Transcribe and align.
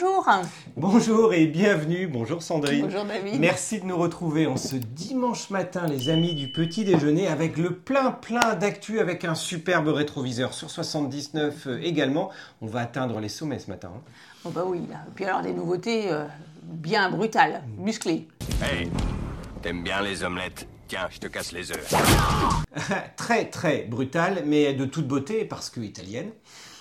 Bonjour. 0.00 0.26
Bonjour 0.78 1.34
et 1.34 1.46
bienvenue. 1.46 2.06
Bonjour 2.06 2.42
Sandrine. 2.42 2.86
Bonjour 2.86 3.04
David. 3.04 3.38
Merci 3.38 3.80
de 3.80 3.84
nous 3.84 3.98
retrouver 3.98 4.46
en 4.46 4.56
ce 4.56 4.76
dimanche 4.76 5.50
matin, 5.50 5.86
les 5.86 6.08
amis 6.08 6.34
du 6.34 6.48
petit 6.48 6.84
déjeuner, 6.84 7.28
avec 7.28 7.58
le 7.58 7.74
plein 7.74 8.10
plein 8.10 8.54
d'actu, 8.54 8.98
avec 9.00 9.26
un 9.26 9.34
superbe 9.34 9.88
rétroviseur 9.88 10.54
sur 10.54 10.70
79 10.70 11.66
euh, 11.66 11.80
également. 11.82 12.30
On 12.62 12.66
va 12.66 12.80
atteindre 12.80 13.20
les 13.20 13.28
sommets 13.28 13.58
ce 13.58 13.68
matin. 13.68 13.90
hein. 13.94 14.00
Oh 14.46 14.48
bah 14.48 14.64
oui, 14.66 14.80
là. 14.90 15.04
Et 15.06 15.10
puis 15.14 15.26
alors 15.26 15.42
des 15.42 15.52
nouveautés 15.52 16.10
euh, 16.10 16.24
bien 16.62 17.10
brutales, 17.10 17.62
musclées. 17.76 18.26
Hey, 18.62 18.90
t'aimes 19.60 19.82
bien 19.82 20.00
les 20.00 20.24
omelettes? 20.24 20.66
Tiens, 20.88 21.08
je 21.10 21.18
te 21.18 21.26
casse 21.26 21.52
les 21.52 21.72
œufs. 21.72 21.94
très 23.16 23.50
très 23.50 23.82
brutal, 23.82 24.44
mais 24.46 24.72
de 24.72 24.86
toute 24.86 25.06
beauté 25.06 25.44
parce 25.44 25.68
que 25.68 25.80
italienne. 25.80 26.30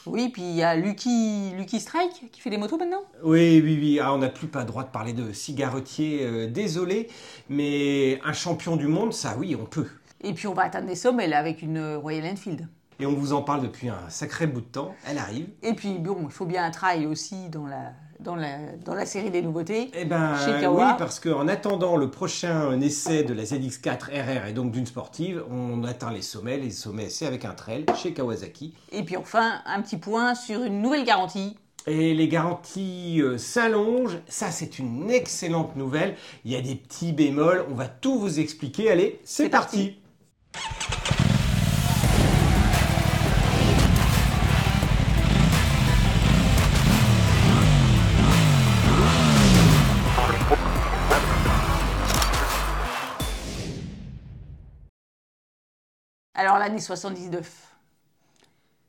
Oui, 0.06 0.30
puis 0.30 0.42
il 0.42 0.56
y 0.56 0.64
a 0.64 0.76
Lucky, 0.76 1.52
Lucky 1.58 1.80
Strike 1.80 2.32
qui 2.32 2.42
fait 2.42 2.50
des 2.50 2.58
motos 2.58 2.78
maintenant. 2.78 3.02
Oui, 3.24 3.62
oui, 3.64 3.78
oui. 3.80 4.00
Ah, 4.02 4.14
on 4.14 4.18
n'a 4.18 4.30
plus 4.30 4.48
pas 4.48 4.60
le 4.60 4.66
droit 4.66 4.84
de 4.84 4.90
parler 4.90 5.14
de 5.14 5.32
cigarettier, 5.34 6.24
euh, 6.24 6.48
désolé, 6.48 7.08
mais 7.50 8.20
un 8.24 8.34
champion 8.34 8.76
du 8.76 8.88
monde, 8.88 9.14
ça 9.14 9.36
oui, 9.38 9.56
on 9.60 9.66
peut. 9.66 9.88
Et 10.22 10.34
puis 10.34 10.48
on 10.48 10.54
va 10.54 10.64
atteindre 10.64 10.88
des 10.88 10.96
sommets 10.96 11.28
là 11.28 11.40
avec 11.40 11.62
une 11.62 11.78
euh, 11.78 11.98
Royal 11.98 12.26
Enfield. 12.26 12.68
Et 13.00 13.06
on 13.06 13.14
vous 13.14 13.32
en 13.32 13.42
parle 13.42 13.62
depuis 13.62 13.88
un 13.88 14.10
sacré 14.10 14.46
bout 14.48 14.62
de 14.62 14.66
temps. 14.66 14.94
Elle 15.08 15.18
arrive. 15.18 15.48
Et 15.64 15.74
puis 15.74 15.98
bon, 16.00 16.18
il 16.24 16.32
faut 16.32 16.46
bien 16.46 16.66
un 16.66 16.72
trail 16.72 17.06
aussi 17.06 17.48
dans 17.50 17.66
la, 17.66 17.94
dans 18.20 18.36
la, 18.36 18.58
dans 18.86 18.94
la 18.94 19.06
série 19.06 19.32
des 19.32 19.42
nouveautés. 19.42 19.92
Eh 19.94 20.06
ben 20.06 20.36
Chez 20.38 20.54
oui, 20.54 20.62
Kawa. 20.62 20.96
parce 20.98 21.20
qu'en 21.20 21.48
attendant 21.48 21.96
le 21.96 22.10
prochain 22.10 22.80
essai 22.82 23.24
de 23.24 23.34
la 23.34 23.44
ZX4 23.44 24.12
RR 24.12 24.48
et 24.48 24.54
donc 24.54 24.72
d'une 24.72 24.86
sportive, 24.86 25.44
on 25.50 25.84
atteint 25.84 26.12
les 26.12 26.22
sommets. 26.22 26.58
Les 26.58 26.72
sommets, 26.72 27.10
c'est 27.10 27.26
avec 27.26 27.46
un 27.46 27.54
trail 27.54 27.86
chez 27.96 28.14
Kawasaki. 28.14 28.74
Et 28.92 29.04
puis 29.04 29.18
enfin, 29.18 29.62
un 29.66 29.82
petit 29.82 29.98
point 29.98 30.36
sur 30.36 30.64
une 30.64 30.82
nouvelle 30.82 31.06
garantie. 31.06 31.58
Et 31.88 32.14
les 32.14 32.28
garanties 32.28 33.22
euh, 33.22 33.38
s'allongent. 33.38 34.20
Ça, 34.28 34.52
c'est 34.52 34.80
une 34.80 35.10
excellente 35.10 35.76
nouvelle. 35.78 36.16
Il 36.46 36.52
y 36.52 36.56
a 36.56 36.62
des 36.62 36.76
petits 36.76 37.14
bémols. 37.14 37.66
On 37.72 37.74
va 37.74 37.88
tout 37.88 38.20
vous 38.20 38.40
expliquer. 38.40 38.92
Allez, 38.92 39.20
c'est 39.24 39.44
C'est 39.44 39.50
parti. 39.50 39.98
Alors 56.40 56.58
l'année 56.58 56.80
79. 56.80 57.52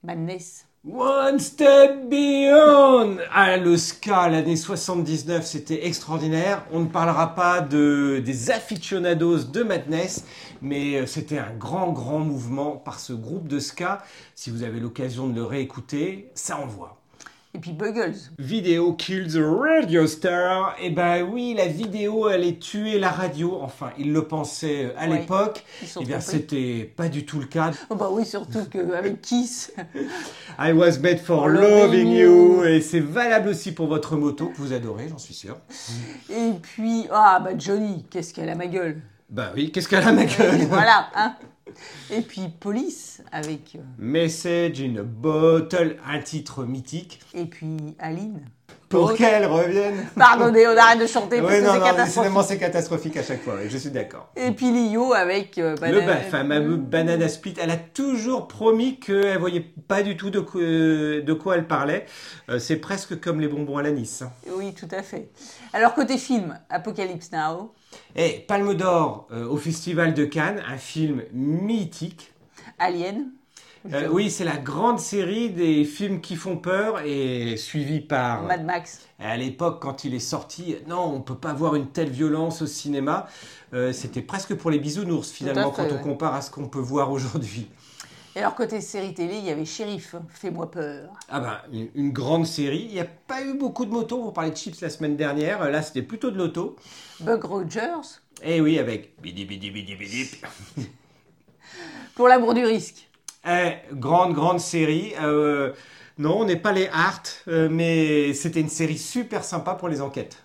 Madness. 0.04 0.66
One 0.88 1.40
step 1.40 2.08
beyond 2.08 3.18
Ah, 3.32 3.56
le 3.56 3.76
ska, 3.76 4.28
l'année 4.28 4.54
79, 4.54 5.44
c'était 5.44 5.84
extraordinaire. 5.84 6.64
On 6.70 6.78
ne 6.78 6.86
parlera 6.86 7.34
pas 7.34 7.60
de, 7.60 8.22
des 8.24 8.52
aficionados 8.52 9.38
de 9.38 9.64
Madness, 9.64 10.24
mais 10.62 10.94
euh, 10.94 11.06
c'était 11.06 11.38
un 11.38 11.52
grand, 11.52 11.90
grand 11.90 12.20
mouvement 12.20 12.76
par 12.76 13.00
ce 13.00 13.12
groupe 13.12 13.48
de 13.48 13.58
ska. 13.58 14.00
Si 14.36 14.50
vous 14.50 14.62
avez 14.62 14.78
l'occasion 14.78 15.26
de 15.26 15.34
le 15.34 15.42
réécouter, 15.42 16.30
ça 16.36 16.56
envoie. 16.56 16.99
Et 17.52 17.58
puis 17.58 17.72
Buggles. 17.72 18.14
Vidéo 18.38 18.92
kills 18.92 19.32
the 19.32 19.42
radio 19.42 20.06
star. 20.06 20.76
Eh 20.80 20.90
ben 20.90 21.22
oui, 21.24 21.54
la 21.56 21.66
vidéo 21.66 22.26
allait 22.26 22.58
tuer 22.58 23.00
la 23.00 23.10
radio. 23.10 23.58
Enfin, 23.60 23.90
ils 23.98 24.12
le 24.12 24.22
pensaient 24.22 24.84
euh, 24.84 24.92
à 24.96 25.08
Ouais, 25.08 25.18
l'époque. 25.18 25.64
sont 25.84 26.00
Eh 26.02 26.04
bien, 26.06 26.20
c'était 26.20 26.92
pas 26.96 27.08
du 27.08 27.26
tout 27.26 27.40
le 27.40 27.46
cas. 27.46 27.72
Oh 27.90 27.96
bah 27.96 28.08
oui, 28.12 28.24
surtout 28.24 28.64
qu'avec 28.70 29.20
Kiss. 29.20 29.72
I 30.60 30.72
was 30.72 30.98
made 31.02 31.18
for 31.18 31.48
loving 31.48 32.12
you. 32.12 32.62
Et 32.64 32.80
c'est 32.80 33.00
valable 33.00 33.48
aussi 33.48 33.72
pour 33.72 33.88
votre 33.88 34.14
moto 34.16 34.46
que 34.46 34.56
vous 34.56 34.72
adorez, 34.72 35.08
j'en 35.08 35.18
suis 35.18 35.34
sûr. 35.34 35.56
Et 36.30 36.52
puis, 36.62 37.08
ah 37.10 37.40
bah 37.42 37.50
Johnny, 37.58 38.06
qu'est-ce 38.10 38.32
qu'elle 38.32 38.48
a 38.50 38.54
ma 38.54 38.68
gueule? 38.68 39.00
Bah 39.28 39.50
oui, 39.56 39.72
qu'est-ce 39.72 39.88
qu'elle 39.88 40.06
a 40.06 40.12
ma 40.12 40.24
gueule? 40.24 40.60
Voilà, 40.68 41.08
hein. 41.16 41.34
Et 42.10 42.20
puis 42.22 42.42
Police 42.60 43.22
avec. 43.32 43.76
euh, 43.76 43.80
Message 43.98 44.80
in 44.80 44.96
a 44.96 45.02
bottle, 45.02 45.96
un 46.06 46.18
titre 46.20 46.64
mythique. 46.64 47.20
et 47.34 47.44
puis 47.46 47.76
Aline. 47.98 48.40
Pour 48.90 49.14
qu'elle 49.14 49.46
revienne. 49.46 50.04
Pardonnez, 50.16 50.66
on 50.66 50.76
arrête 50.76 50.98
de 51.00 51.06
chanter 51.06 51.40
parce 51.40 51.52
Oui, 51.54 51.60
que 51.60 51.64
non, 51.64 51.72
c'est 51.74 51.78
non, 51.78 51.84
catastrophique. 51.84 52.42
c'est 52.48 52.58
catastrophique 52.58 53.16
à 53.18 53.22
chaque 53.22 53.40
fois, 53.42 53.54
je 53.68 53.76
suis 53.78 53.90
d'accord. 53.90 54.28
Et 54.36 54.50
puis 54.50 54.70
Lio 54.72 55.12
avec. 55.14 55.56
euh, 55.58 55.76
Le 55.76 55.80
Banana- 55.80 56.06
ba- 56.06 56.16
fameux 56.22 56.76
Banana 56.76 57.28
Split, 57.28 57.54
elle 57.62 57.70
a 57.70 57.76
toujours 57.76 58.48
promis 58.48 58.98
qu'elle 58.98 59.38
voyait 59.38 59.64
pas 59.86 60.02
du 60.02 60.16
tout 60.16 60.30
de 60.30 60.40
quoi, 60.40 60.60
de 60.60 61.32
quoi 61.32 61.54
elle 61.56 61.68
parlait. 61.68 62.04
Euh, 62.48 62.58
c'est 62.58 62.76
presque 62.76 63.20
comme 63.20 63.40
les 63.40 63.46
bonbons 63.46 63.78
à 63.78 63.82
l'anis. 63.82 64.22
hein. 64.22 64.32
Oui, 64.56 64.74
tout 64.74 64.88
à 64.90 65.02
fait. 65.04 65.30
Alors, 65.72 65.94
côté 65.94 66.18
film, 66.18 66.58
Apocalypse 66.68 67.30
Now, 67.32 67.72
Et 68.16 68.44
Palme 68.48 68.74
d'Or 68.74 69.28
euh, 69.32 69.46
au 69.46 69.56
Festival 69.56 70.14
de 70.14 70.24
Cannes, 70.24 70.62
un 70.68 70.78
film 70.78 71.22
mythique. 71.32 72.32
Alien. 72.80 73.30
Euh, 73.92 74.08
oui, 74.10 74.30
c'est 74.30 74.44
la 74.44 74.58
grande 74.58 75.00
série 75.00 75.48
des 75.50 75.84
films 75.84 76.20
qui 76.20 76.36
font 76.36 76.58
peur 76.58 77.00
et 77.00 77.56
suivi 77.56 78.00
par. 78.00 78.42
Mad 78.42 78.64
Max. 78.64 79.06
À 79.18 79.36
l'époque, 79.38 79.80
quand 79.80 80.04
il 80.04 80.14
est 80.14 80.18
sorti, 80.18 80.76
non, 80.86 81.00
on 81.14 81.20
peut 81.22 81.34
pas 81.34 81.54
voir 81.54 81.74
une 81.74 81.88
telle 81.88 82.10
violence 82.10 82.60
au 82.60 82.66
cinéma. 82.66 83.26
Euh, 83.72 83.92
C'était 83.92 84.20
presque 84.20 84.54
pour 84.54 84.70
les 84.70 84.78
bisounours 84.78 85.30
finalement 85.30 85.72
fait, 85.72 85.88
quand 85.88 85.94
on 85.94 85.98
compare 85.98 86.34
à 86.34 86.42
ce 86.42 86.50
qu'on 86.50 86.68
peut 86.68 86.78
voir 86.78 87.10
aujourd'hui. 87.10 87.68
Et 88.36 88.40
alors, 88.40 88.54
côté 88.54 88.80
série 88.80 89.12
télé, 89.14 89.38
il 89.38 89.44
y 89.44 89.50
avait 89.50 89.64
Shérif, 89.64 90.14
Fais-moi 90.28 90.70
peur. 90.70 91.10
Ah 91.28 91.40
ben, 91.40 91.58
une, 91.72 91.88
une 91.94 92.12
grande 92.12 92.46
série. 92.46 92.86
Il 92.88 92.92
n'y 92.94 93.00
a 93.00 93.06
pas 93.26 93.42
eu 93.42 93.54
beaucoup 93.54 93.86
de 93.86 93.90
motos. 93.90 94.22
Vous 94.22 94.30
parlez 94.30 94.50
de 94.50 94.56
chips 94.56 94.80
la 94.82 94.90
semaine 94.90 95.16
dernière. 95.16 95.68
Là, 95.68 95.82
c'était 95.82 96.02
plutôt 96.02 96.30
de 96.30 96.36
l'auto. 96.36 96.76
Buck 97.20 97.42
Rogers, 97.44 98.20
Et 98.42 98.60
oui, 98.60 98.78
avec 98.78 99.20
bidi 99.20 99.46
bidi 99.46 99.70
bidi 99.70 99.96
bidi. 99.96 100.30
Pour 102.14 102.28
l'amour 102.28 102.54
du 102.54 102.64
risque. 102.64 103.09
Eh, 103.46 103.72
grande, 103.92 104.34
grande 104.34 104.60
série. 104.60 105.14
Euh, 105.22 105.72
non, 106.18 106.40
on 106.40 106.44
n'est 106.44 106.56
pas 106.56 106.72
les 106.72 106.88
Art, 106.88 107.22
euh, 107.48 107.68
mais 107.70 108.34
c'était 108.34 108.60
une 108.60 108.68
série 108.68 108.98
super 108.98 109.44
sympa 109.44 109.74
pour 109.74 109.88
les 109.88 110.02
enquêtes. 110.02 110.42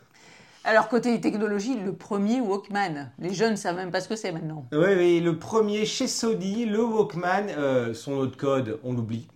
Alors, 0.64 0.88
côté 0.88 1.20
technologie, 1.20 1.78
le 1.78 1.94
premier 1.94 2.40
Walkman. 2.40 3.12
Les 3.20 3.34
jeunes 3.34 3.52
ne 3.52 3.56
savent 3.56 3.76
même 3.76 3.92
pas 3.92 4.02
ce 4.02 4.08
que 4.08 4.16
c'est 4.16 4.32
maintenant. 4.32 4.66
Oui, 4.72 4.96
oui, 4.98 5.20
le 5.20 5.38
premier 5.38 5.86
chez 5.86 6.08
Sony, 6.08 6.66
le 6.66 6.84
Walkman, 6.84 7.50
euh, 7.50 7.94
son 7.94 8.14
autre 8.14 8.38
code, 8.38 8.80
on 8.84 8.94
l'oublie. 8.94 9.28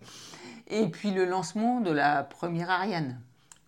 Et 0.67 0.87
puis 0.87 1.11
le 1.11 1.25
lancement 1.25 1.81
de 1.81 1.91
la 1.91 2.23
première 2.23 2.69
Ariane. 2.69 3.19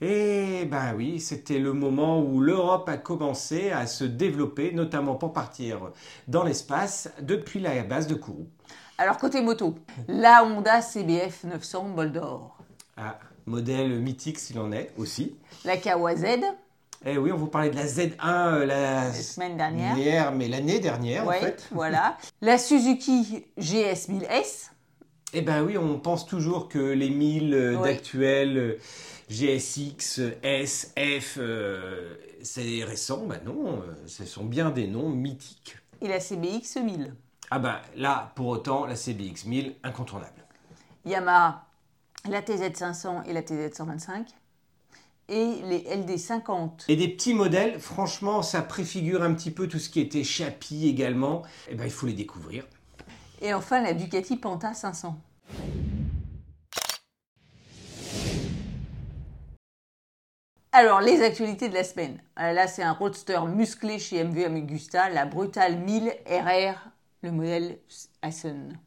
Et 0.04 0.66
ben 0.66 0.96
oui, 0.96 1.20
c'était 1.20 1.60
le 1.60 1.74
moment 1.74 2.20
où 2.20 2.42
l'Europe 2.42 2.90
a 2.90 2.98
commencé 2.98 3.70
à 3.70 3.86
se 3.86 4.04
développer, 4.04 4.72
notamment 4.72 5.14
pour 5.14 5.32
partir 5.32 5.92
dans 6.28 6.44
l'espace 6.44 7.12
depuis 7.22 7.60
la 7.60 7.84
base 7.84 8.08
de 8.08 8.16
Kourou. 8.16 8.48
Alors, 9.02 9.18
côté 9.18 9.42
moto, 9.42 9.74
la 10.08 10.44
Honda 10.46 10.80
CBF 10.80 11.44
900 11.46 11.90
bol 11.96 12.12
d'or. 12.12 12.56
Ah, 12.98 13.18
modèle 13.48 14.00
mythique 14.00 14.38
s'il 14.38 14.60
en 14.60 14.72
est 14.72 14.92
aussi. 14.96 15.36
La 15.66 15.76
KWZ, 15.78 16.24
Eh 17.08 17.18
oui, 17.18 17.32
on 17.32 17.36
vous 17.38 17.48
parlait 17.48 17.72
de 17.72 17.76
la 17.78 17.88
Z1 17.88 18.12
euh, 18.22 18.66
la, 18.68 19.06
la 19.06 19.12
semaine 19.14 19.58
dernière. 19.58 19.98
hier, 19.98 20.32
mais 20.32 20.48
l'année 20.48 20.80
dernière 20.80 21.26
Ouais, 21.26 21.38
en 21.38 21.42
fait. 21.42 21.68
voilà. 21.72 22.16
La 22.42 22.60
Suzuki 22.60 23.44
GS 23.58 24.08
1000S. 24.08 24.70
Eh 25.34 25.42
ben 25.42 25.64
oui, 25.64 25.80
on 25.80 25.98
pense 25.98 26.28
toujours 26.28 26.70
que 26.70 26.78
les 26.78 27.10
1000 27.10 27.54
euh, 27.56 27.82
d'actuels, 27.82 28.56
euh, 28.58 28.78
GSX, 29.32 30.20
euh, 30.20 30.32
S, 30.44 30.94
F, 30.96 31.40
c'est 32.44 32.84
récent. 32.84 33.26
Ben 33.26 33.40
non, 33.44 33.82
ce 34.06 34.26
sont 34.26 34.46
bien 34.46 34.70
des 34.70 34.86
noms 34.86 35.10
mythiques. 35.10 35.76
Et 36.02 36.08
la 36.08 36.20
CBX 36.20 36.76
1000. 36.84 37.16
Ah 37.54 37.60
ben 37.60 37.82
là, 37.98 38.32
pour 38.36 38.48
autant, 38.48 38.86
la 38.86 38.96
CBX 38.96 39.46
1000, 39.46 39.76
incontournable. 39.84 40.46
Yamaha, 41.04 41.66
la 42.30 42.42
TZ 42.42 42.74
500 42.74 43.24
et 43.24 43.34
la 43.34 43.42
TZ 43.44 43.74
125. 43.74 44.26
Et 45.28 45.56
les 45.66 45.84
LD 45.98 46.18
50. 46.18 46.86
Et 46.88 46.96
des 46.96 47.10
petits 47.10 47.34
modèles, 47.34 47.78
franchement, 47.80 48.42
ça 48.42 48.62
préfigure 48.62 49.22
un 49.22 49.34
petit 49.34 49.52
peu 49.52 49.68
tout 49.68 49.80
ce 49.80 49.90
qui 49.90 50.00
était 50.00 50.24
Chapi 50.24 50.88
également. 50.88 51.44
Eh 51.70 51.76
ben 51.76 51.84
il 51.84 51.92
faut 51.92 52.06
les 52.06 52.14
découvrir. 52.14 52.66
Et 53.42 53.54
enfin 53.54 53.82
la 53.82 53.94
Ducati 53.94 54.38
Penta 54.38 54.74
500. 54.74 55.20
Alors, 60.74 61.02
les 61.02 61.22
actualités 61.22 61.68
de 61.68 61.74
la 61.74 61.84
semaine. 61.84 62.18
Euh, 62.40 62.54
Là, 62.54 62.66
c'est 62.68 62.82
un 62.82 62.94
roadster 62.94 63.42
musclé 63.46 64.00
chez 64.00 64.24
MV 64.24 64.46
Agusta, 64.46 65.10
la 65.10 65.26
Brutale 65.26 65.80
1000 65.80 66.14
RR, 66.26 66.91
le 67.22 67.32
modèle 67.32 67.80
Assen. 68.22 68.78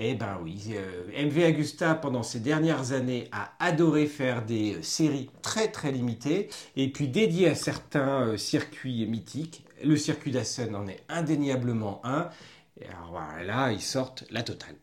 Eh 0.00 0.14
ben 0.14 0.38
oui, 0.42 0.74
euh, 0.76 1.26
MV 1.26 1.44
Agusta 1.44 1.94
pendant 1.96 2.22
ces 2.22 2.38
dernières 2.38 2.92
années 2.92 3.28
a 3.32 3.52
adoré 3.58 4.06
faire 4.06 4.44
des 4.44 4.74
euh, 4.74 4.82
séries 4.82 5.28
très 5.42 5.72
très 5.72 5.90
limitées 5.90 6.48
et 6.76 6.92
puis 6.92 7.08
dédiées 7.08 7.48
à 7.48 7.56
certains 7.56 8.28
euh, 8.28 8.36
circuits 8.36 9.06
mythiques. 9.06 9.64
Le 9.82 9.96
circuit 9.96 10.30
d'Assen 10.30 10.76
en 10.76 10.86
est 10.86 11.02
indéniablement 11.08 12.00
un. 12.04 12.30
Et 12.80 12.86
alors 12.86 13.08
voilà, 13.10 13.42
là, 13.42 13.72
ils 13.72 13.82
sortent 13.82 14.24
la 14.30 14.44
totale. 14.44 14.76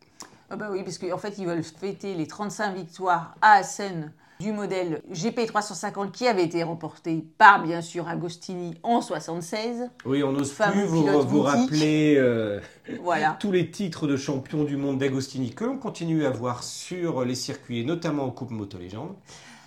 Ah 0.49 0.57
bah 0.57 0.67
oui, 0.69 0.83
parce 0.83 0.97
qu'en 0.97 1.17
fait, 1.17 1.37
ils 1.37 1.47
veulent 1.47 1.63
fêter 1.63 2.13
les 2.13 2.27
35 2.27 2.75
victoires 2.75 3.35
à 3.41 3.53
Assen 3.53 4.11
du 4.39 4.51
modèle 4.51 5.01
GP350 5.11 6.11
qui 6.11 6.27
avait 6.27 6.43
été 6.43 6.63
remporté 6.63 7.25
par 7.37 7.63
bien 7.63 7.81
sûr 7.81 8.07
Agostini 8.07 8.75
en 8.83 9.01
76. 9.01 9.89
Oui, 10.05 10.23
on 10.23 10.31
n'ose 10.31 10.53
plus 10.53 10.83
vous, 10.85 11.21
vous 11.21 11.41
rappeler 11.41 12.15
euh, 12.17 12.59
Voilà. 13.01 13.37
tous 13.39 13.51
les 13.51 13.71
titres 13.71 14.07
de 14.07 14.17
champion 14.17 14.63
du 14.63 14.75
monde 14.77 14.97
d'Agostini 14.97 15.51
que 15.51 15.63
l'on 15.63 15.77
continue 15.77 16.25
à 16.25 16.29
voir 16.29 16.63
sur 16.63 17.23
les 17.23 17.35
circuits, 17.35 17.79
et 17.79 17.85
notamment 17.85 18.25
en 18.25 18.31
Coupe 18.31 18.51
Moto 18.51 18.77
Légende. 18.77 19.15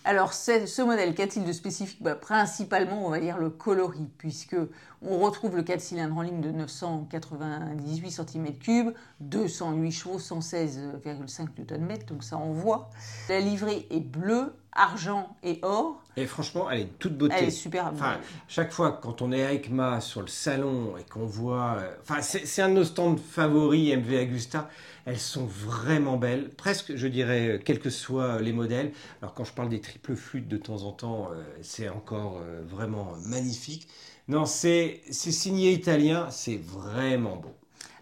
Alors, 0.05 0.33
ce 0.33 0.83
modèle, 0.83 1.15
qu'a-t-il 1.15 1.45
de 1.45 1.53
spécifique? 1.53 2.03
Bah, 2.03 2.15
Principalement, 2.15 3.07
on 3.07 3.11
va 3.11 3.21
dire 3.21 3.37
le 3.37 3.51
coloris, 3.51 4.09
puisque 4.17 4.57
on 5.03 5.19
retrouve 5.19 5.57
le 5.57 5.63
4 5.63 5.81
cylindres 5.81 6.17
en 6.17 6.23
ligne 6.23 6.41
de 6.41 6.51
998 6.51 8.11
cm3, 8.11 8.95
208 9.21 9.93
chevaux, 9.93 10.19
116,5 10.19 11.49
Nm, 11.59 11.99
donc 12.09 12.25
ça 12.25 12.37
on 12.39 12.53
voit. 12.53 12.91
La 13.29 13.41
livrée 13.41 13.87
est 13.91 14.01
bleue, 14.01 14.53
argent 14.73 15.37
et 15.43 15.59
or. 15.63 16.03
Et 16.17 16.27
franchement, 16.27 16.71
elle 16.71 16.81
est 16.81 16.99
toute 16.99 17.17
beauté. 17.17 17.35
Elle 17.39 17.49
est 17.49 17.51
super. 17.51 17.87
Enfin, 17.93 18.19
chaque 18.49 18.73
fois 18.73 18.99
quand 19.01 19.23
on 19.23 19.31
est 19.31 19.45
avec 19.45 19.71
Ma 19.71 20.01
sur 20.01 20.21
le 20.21 20.29
salon 20.29 20.97
et 20.99 21.05
qu'on 21.05 21.27
voit, 21.27 21.77
euh, 21.79 21.95
enfin 22.03 22.21
c'est 22.23 22.63
un 22.63 22.69
de 22.69 22.75
nos 22.75 22.85
stands 22.85 23.17
favoris 23.17 23.97
MV 23.97 24.19
Agusta. 24.19 24.69
Elles 25.09 25.19
sont 25.19 25.47
vraiment 25.47 26.19
belles, 26.19 26.51
presque 26.51 26.95
je 26.95 27.07
dirais, 27.07 27.49
euh, 27.49 27.59
quels 27.59 27.79
que 27.81 27.89
soient 27.89 28.43
les 28.43 28.53
modèles. 28.53 28.93
Alors 29.23 29.33
quand 29.33 29.45
je 29.45 29.55
parle 29.55 29.71
des 29.71 29.81
triples 29.81 30.15
flûtes 30.15 30.49
de 30.49 30.59
temps 30.59 30.83
en 30.83 30.93
temps, 30.93 31.31
euh, 31.33 31.43
c'est 31.63 31.89
encore 31.89 32.43
euh, 32.43 32.61
vraiment 32.69 33.15
magnifique. 33.25 33.89
Non, 34.29 34.45
c'est 34.45 35.01
signé 35.11 35.73
italien, 35.73 36.29
c'est 36.31 36.57
vraiment 36.59 37.37
beau. 37.37 37.51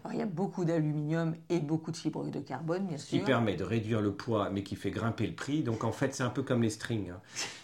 Alors, 0.05 0.15
il 0.15 0.19
y 0.19 0.23
a 0.23 0.27
beaucoup 0.27 0.65
d'aluminium 0.65 1.35
et 1.51 1.59
beaucoup 1.59 1.91
de 1.91 1.97
fibres 1.97 2.25
de 2.25 2.41
carbone, 2.41 2.87
bien 2.87 2.99
Ce 2.99 3.07
qui 3.07 3.17
sûr. 3.19 3.25
permet 3.27 3.55
de 3.57 3.65
réduire 3.65 4.01
le 4.01 4.13
poids, 4.13 4.51
mais 4.51 4.63
qui 4.63 4.77
fait 4.77 4.91
grimper 4.91 5.27
le 5.27 5.35
prix. 5.35 5.63
Donc 5.63 5.85
en 5.85 5.93
fait, 5.93 6.15
c'est 6.15 6.23
un 6.23 6.31
peu 6.31 6.43
comme 6.43 6.63
les 6.63 6.71
strings. 6.71 7.11
hein. 7.11 7.21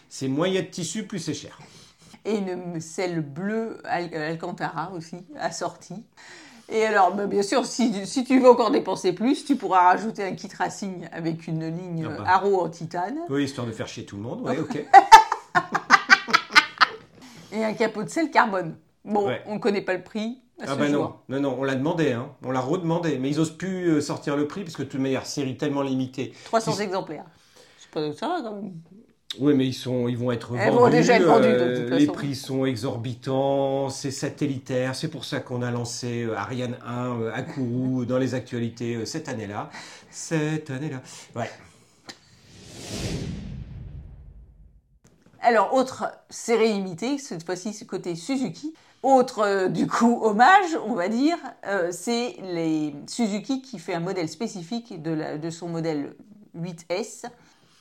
C'est 0.08 0.28
moins 0.28 0.46
il 0.48 0.54
y 0.54 0.58
a 0.58 0.62
de 0.62 0.66
tissu, 0.66 1.06
plus 1.06 1.18
c'est 1.18 1.34
cher. 1.34 1.58
et 2.24 2.36
une 2.36 2.80
selle 2.80 3.20
bleue 3.20 3.78
Al- 3.84 4.14
Alcantara 4.14 4.92
aussi, 4.92 5.16
assortie. 5.38 6.04
Et 6.68 6.84
alors, 6.84 7.14
bah, 7.14 7.26
bien 7.26 7.42
sûr, 7.42 7.66
si, 7.66 8.06
si 8.06 8.24
tu 8.24 8.38
veux 8.40 8.48
encore 8.48 8.70
dépenser 8.70 9.12
plus, 9.12 9.44
tu 9.44 9.56
pourras 9.56 9.80
rajouter 9.90 10.22
un 10.24 10.34
kit 10.34 10.48
racing 10.56 11.06
avec 11.12 11.46
une 11.48 11.66
ligne 11.66 12.06
Ah 12.08 12.18
bah. 12.18 12.24
Arrow 12.26 12.60
en 12.62 12.68
titane 12.68 13.18
Oui, 13.28 13.44
histoire 13.44 13.66
de 13.66 13.72
faire 13.72 13.88
chier 13.88 14.04
tout 14.04 14.16
le 14.16 14.22
monde. 14.22 14.42
Ouais, 14.42 14.58
ok. 14.58 14.84
et 17.52 17.64
un 17.64 17.74
capot 17.74 18.02
de 18.02 18.08
sel 18.08 18.30
carbone. 18.30 18.76
Bon, 19.04 19.26
Ouais. 19.26 19.42
on 19.46 19.54
ne 19.54 19.58
connaît 19.58 19.82
pas 19.82 19.94
le 19.94 20.02
prix. 20.02 20.38
à 20.60 20.64
Ah 20.68 20.74
ce 20.74 20.78
bah 20.78 20.88
non, 20.88 20.92
jour. 20.98 21.22
non, 21.28 21.40
non, 21.40 21.56
on 21.58 21.64
l'a 21.64 21.74
demandé, 21.74 22.12
hein. 22.12 22.28
on 22.44 22.50
l'a 22.52 22.60
redemandé, 22.60 23.18
mais 23.18 23.30
ils 23.30 23.40
osent 23.40 23.56
plus 23.56 23.88
euh, 23.88 24.00
sortir 24.00 24.36
le 24.36 24.46
prix 24.46 24.62
parce 24.62 24.76
que 24.76 24.82
de 24.84 24.88
toute 24.88 25.00
manière, 25.00 25.26
série 25.26 25.56
tellement 25.56 25.82
limitée. 25.82 26.32
300 26.44 26.74
Ils- 26.76 26.82
exemplaires. 26.82 27.24
C'est 27.78 27.90
pas 27.90 28.12
ça 28.12 28.28
va 28.28 28.42
quand 28.42 28.54
même. 28.56 28.72
Oui, 29.40 29.54
mais 29.54 29.66
ils 29.66 29.72
sont, 29.72 30.08
ils 30.08 30.16
vont 30.18 30.30
être 30.30 30.52
Elles 30.56 30.70
vendus. 30.70 30.78
vont 30.84 30.90
déjà 30.90 31.14
être 31.16 31.24
vendues, 31.24 31.48
de 31.48 31.92
euh, 31.92 31.98
les 31.98 32.06
prix 32.06 32.34
sont 32.36 32.64
exorbitants, 32.66 33.88
c'est 33.88 34.10
satellitaire. 34.10 34.94
C'est 34.94 35.08
pour 35.08 35.24
ça 35.24 35.40
qu'on 35.40 35.62
a 35.62 35.70
lancé 35.70 36.22
euh, 36.24 36.36
Ariane 36.36 36.76
1 36.86 37.06
euh, 37.22 37.32
à 37.34 37.42
Kourou 37.42 38.04
dans 38.06 38.18
les 38.18 38.34
actualités 38.34 39.04
cette 39.06 39.28
année-là. 39.28 39.70
Cette 40.10 40.70
année-là. 40.70 41.00
Ouais. 41.34 41.50
Alors, 45.42 45.74
autre 45.74 46.04
série 46.30 46.72
limitée, 46.72 47.18
cette 47.18 47.44
fois-ci 47.44 47.72
c'est 47.72 47.86
côté 47.86 48.14
Suzuki. 48.14 48.74
Autre, 49.02 49.40
euh, 49.40 49.68
du 49.68 49.88
coup, 49.88 50.20
hommage, 50.22 50.78
on 50.86 50.94
va 50.94 51.08
dire, 51.08 51.36
euh, 51.66 51.88
c'est 51.90 52.36
les 52.42 52.94
Suzuki 53.08 53.60
qui 53.60 53.80
fait 53.80 53.94
un 53.94 54.00
modèle 54.00 54.28
spécifique 54.28 55.02
de, 55.02 55.10
la- 55.10 55.38
de 55.38 55.50
son 55.50 55.68
modèle 55.68 56.14
8S 56.54 57.26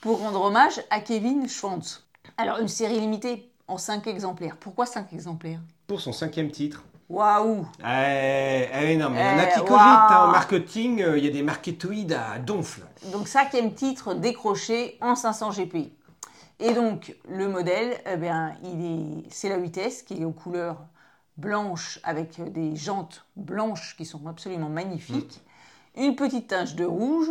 pour 0.01 0.19
rendre 0.19 0.41
hommage 0.41 0.81
à 0.89 0.99
Kevin 0.99 1.47
Schwantz. 1.47 2.03
Alors, 2.37 2.57
une 2.59 2.67
série 2.67 2.99
limitée 2.99 3.51
en 3.67 3.77
5 3.77 4.07
exemplaires. 4.07 4.57
Pourquoi 4.59 4.87
5 4.87 5.13
exemplaires? 5.13 5.59
Pour 5.85 6.01
son 6.01 6.11
cinquième 6.13 6.49
titre. 6.49 6.83
Waouh 7.09 7.67
Eh, 7.85 8.67
eh 8.73 8.95
non, 8.97 9.09
mais 9.11 9.19
il 9.19 9.31
y 9.31 9.35
en 9.35 9.37
a 9.37 9.43
Eh, 9.45 9.49
qui 9.53 9.59
cogitent 9.59 9.69
waouh. 9.69 10.13
hein, 10.13 10.27
en 10.29 10.31
marketing, 10.31 11.01
euh, 11.03 11.17
il 11.19 11.25
y 11.25 11.27
a 11.27 11.31
des 11.31 11.43
marketoïdes 11.43 12.13
à 12.13 12.39
donfle. 12.39 12.81
Donc, 13.11 13.27
cinquième 13.27 13.73
titre 13.73 14.15
décroché 14.15 14.97
en 15.01 15.15
500 15.15 15.51
GP. 15.51 15.91
Et 16.61 16.73
donc, 16.73 17.15
le 17.27 17.47
modèle, 17.47 17.97
eh 18.11 18.17
bien, 18.17 18.53
il 18.63 18.85
est, 18.85 19.23
c'est 19.31 19.49
la 19.49 19.57
8S 19.59 20.03
qui 20.05 20.21
est 20.21 20.25
aux 20.25 20.31
couleurs 20.31 20.77
blanches 21.37 21.99
avec 22.03 22.39
des 22.53 22.75
jantes 22.75 23.25
blanches 23.35 23.95
qui 23.97 24.05
sont 24.05 24.27
absolument 24.27 24.69
magnifiques. 24.69 25.41
Une 25.97 26.15
petite 26.15 26.47
tache 26.47 26.75
de 26.75 26.85
rouge. 26.85 27.29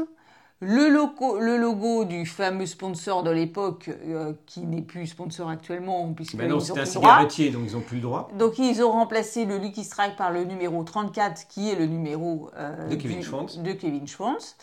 Le 0.62 0.91
logo, 0.91 1.38
le 1.38 1.56
logo 1.56 2.05
du 2.05 2.27
fameux 2.27 2.67
sponsor 2.67 3.23
de 3.23 3.31
l'époque, 3.31 3.88
euh, 3.88 4.35
qui 4.44 4.61
n'est 4.67 4.82
plus 4.82 5.06
sponsor 5.06 5.49
actuellement, 5.49 6.12
puisque 6.12 6.37
Ben 6.37 6.50
non, 6.50 6.59
ils 6.59 6.59
ont 6.59 6.65
c'était 6.75 6.81
un 6.81 6.83
plus 6.83 6.93
cigarettier, 6.93 7.50
donc 7.50 7.62
ils 7.65 7.76
ont 7.79 7.81
plus 7.81 7.97
le 7.97 8.03
droit. 8.03 8.29
Donc 8.35 8.59
ils 8.59 8.83
ont 8.83 8.91
remplacé 8.91 9.47
le 9.47 9.56
Lucky 9.56 9.85
Strike 9.85 10.17
par 10.17 10.31
le 10.31 10.44
numéro 10.44 10.85
34 10.85 11.49
qui 11.49 11.71
est 11.71 11.76
le 11.76 11.87
numéro 11.87 12.50
euh, 12.59 12.88
De 12.88 12.97
Kevin 12.97 13.23
Schwantz. 13.23 13.56
de 13.59 13.73
Kevin 13.73 14.06
Schwantz. 14.06 14.56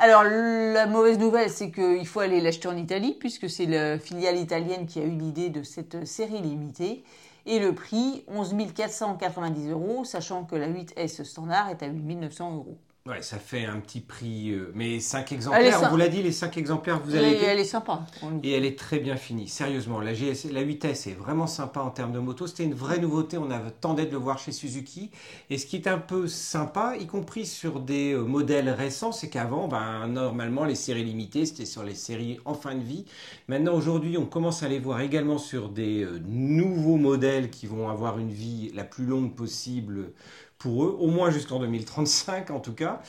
Alors 0.00 0.22
la 0.22 0.86
mauvaise 0.86 1.18
nouvelle 1.18 1.50
c'est 1.50 1.72
qu'il 1.72 2.06
faut 2.06 2.20
aller 2.20 2.40
l'acheter 2.40 2.68
en 2.68 2.76
Italie 2.76 3.16
puisque 3.18 3.50
c'est 3.50 3.66
la 3.66 3.98
filiale 3.98 4.36
italienne 4.36 4.86
qui 4.86 5.00
a 5.00 5.02
eu 5.02 5.10
l'idée 5.10 5.50
de 5.50 5.64
cette 5.64 6.06
série 6.06 6.40
limitée. 6.40 7.02
Et 7.46 7.58
le 7.58 7.74
prix, 7.74 8.24
11 8.28 8.54
490 8.74 9.70
euros, 9.70 10.04
sachant 10.04 10.44
que 10.44 10.54
la 10.54 10.68
8S 10.68 11.24
standard 11.24 11.70
est 11.70 11.82
à 11.82 11.86
8 11.86 12.14
900 12.14 12.54
euros. 12.54 12.76
Ouais, 13.08 13.22
ça 13.22 13.38
fait 13.38 13.64
un 13.64 13.80
petit 13.80 14.00
prix. 14.00 14.50
euh, 14.50 14.70
mais 14.74 15.00
5 15.00 15.20
Elle 15.20 15.32
est 15.32 15.36
exemplaires, 15.36 15.80
on 15.84 15.88
vous 15.88 15.96
l'a 15.96 16.08
dit, 16.08 16.22
les 16.22 16.32
5 16.32 16.58
exemplaires 16.58 17.00
vous 17.02 17.14
avez 17.14 17.32
été. 17.32 17.44
elle 17.46 17.58
est 17.58 17.64
sympa. 17.64 18.02
Et 18.42 18.52
elle 18.52 18.66
est 18.66 18.78
très 18.78 18.98
bien 18.98 19.16
finie, 19.16 19.48
sérieusement. 19.48 20.00
La, 20.00 20.12
GS, 20.12 20.50
la 20.52 20.62
8S 20.62 21.08
est 21.08 21.18
vraiment 21.18 21.46
sympa 21.46 21.80
en 21.80 21.88
termes 21.90 22.12
de 22.12 22.18
moto. 22.18 22.46
C'était 22.46 22.64
une 22.64 22.74
vraie 22.74 22.98
nouveauté, 22.98 23.38
on 23.38 23.50
attendait 23.50 24.04
de 24.04 24.10
le 24.10 24.18
voir 24.18 24.38
chez 24.38 24.52
Suzuki. 24.52 25.10
Et 25.48 25.56
ce 25.56 25.64
qui 25.64 25.76
est 25.76 25.86
un 25.86 25.96
peu 25.96 26.26
sympa, 26.28 26.96
y 27.00 27.06
compris 27.06 27.46
sur 27.46 27.80
des 27.80 28.12
euh, 28.12 28.24
modèles 28.24 28.68
récents, 28.68 29.12
c'est 29.12 29.30
qu'avant, 29.30 29.68
ben, 29.68 30.06
normalement, 30.08 30.64
les 30.64 30.74
séries 30.74 31.04
limitées, 31.04 31.46
c'était 31.46 31.64
sur 31.64 31.84
les 31.84 31.94
séries 31.94 32.38
en 32.44 32.52
fin 32.52 32.74
de 32.74 32.82
vie. 32.82 33.06
Maintenant, 33.48 33.72
aujourd'hui, 33.74 34.18
on 34.18 34.26
commence 34.26 34.62
à 34.62 34.68
les 34.68 34.78
voir 34.80 35.00
également 35.00 35.38
sur 35.38 35.70
des 35.70 36.02
euh, 36.02 36.20
nouveaux 36.26 36.96
modèles 36.96 37.48
qui 37.48 37.66
vont 37.66 37.88
avoir 37.88 38.18
une 38.18 38.30
vie 38.30 38.70
la 38.74 38.84
plus 38.84 39.06
longue 39.06 39.34
possible 39.34 40.12
pour 40.58 40.84
eux, 40.84 40.96
au 40.98 41.06
moins 41.06 41.30
jusqu'en 41.30 41.60
2035 41.60 42.50
en 42.50 42.60
tout 42.60 42.74
cas. 42.74 43.00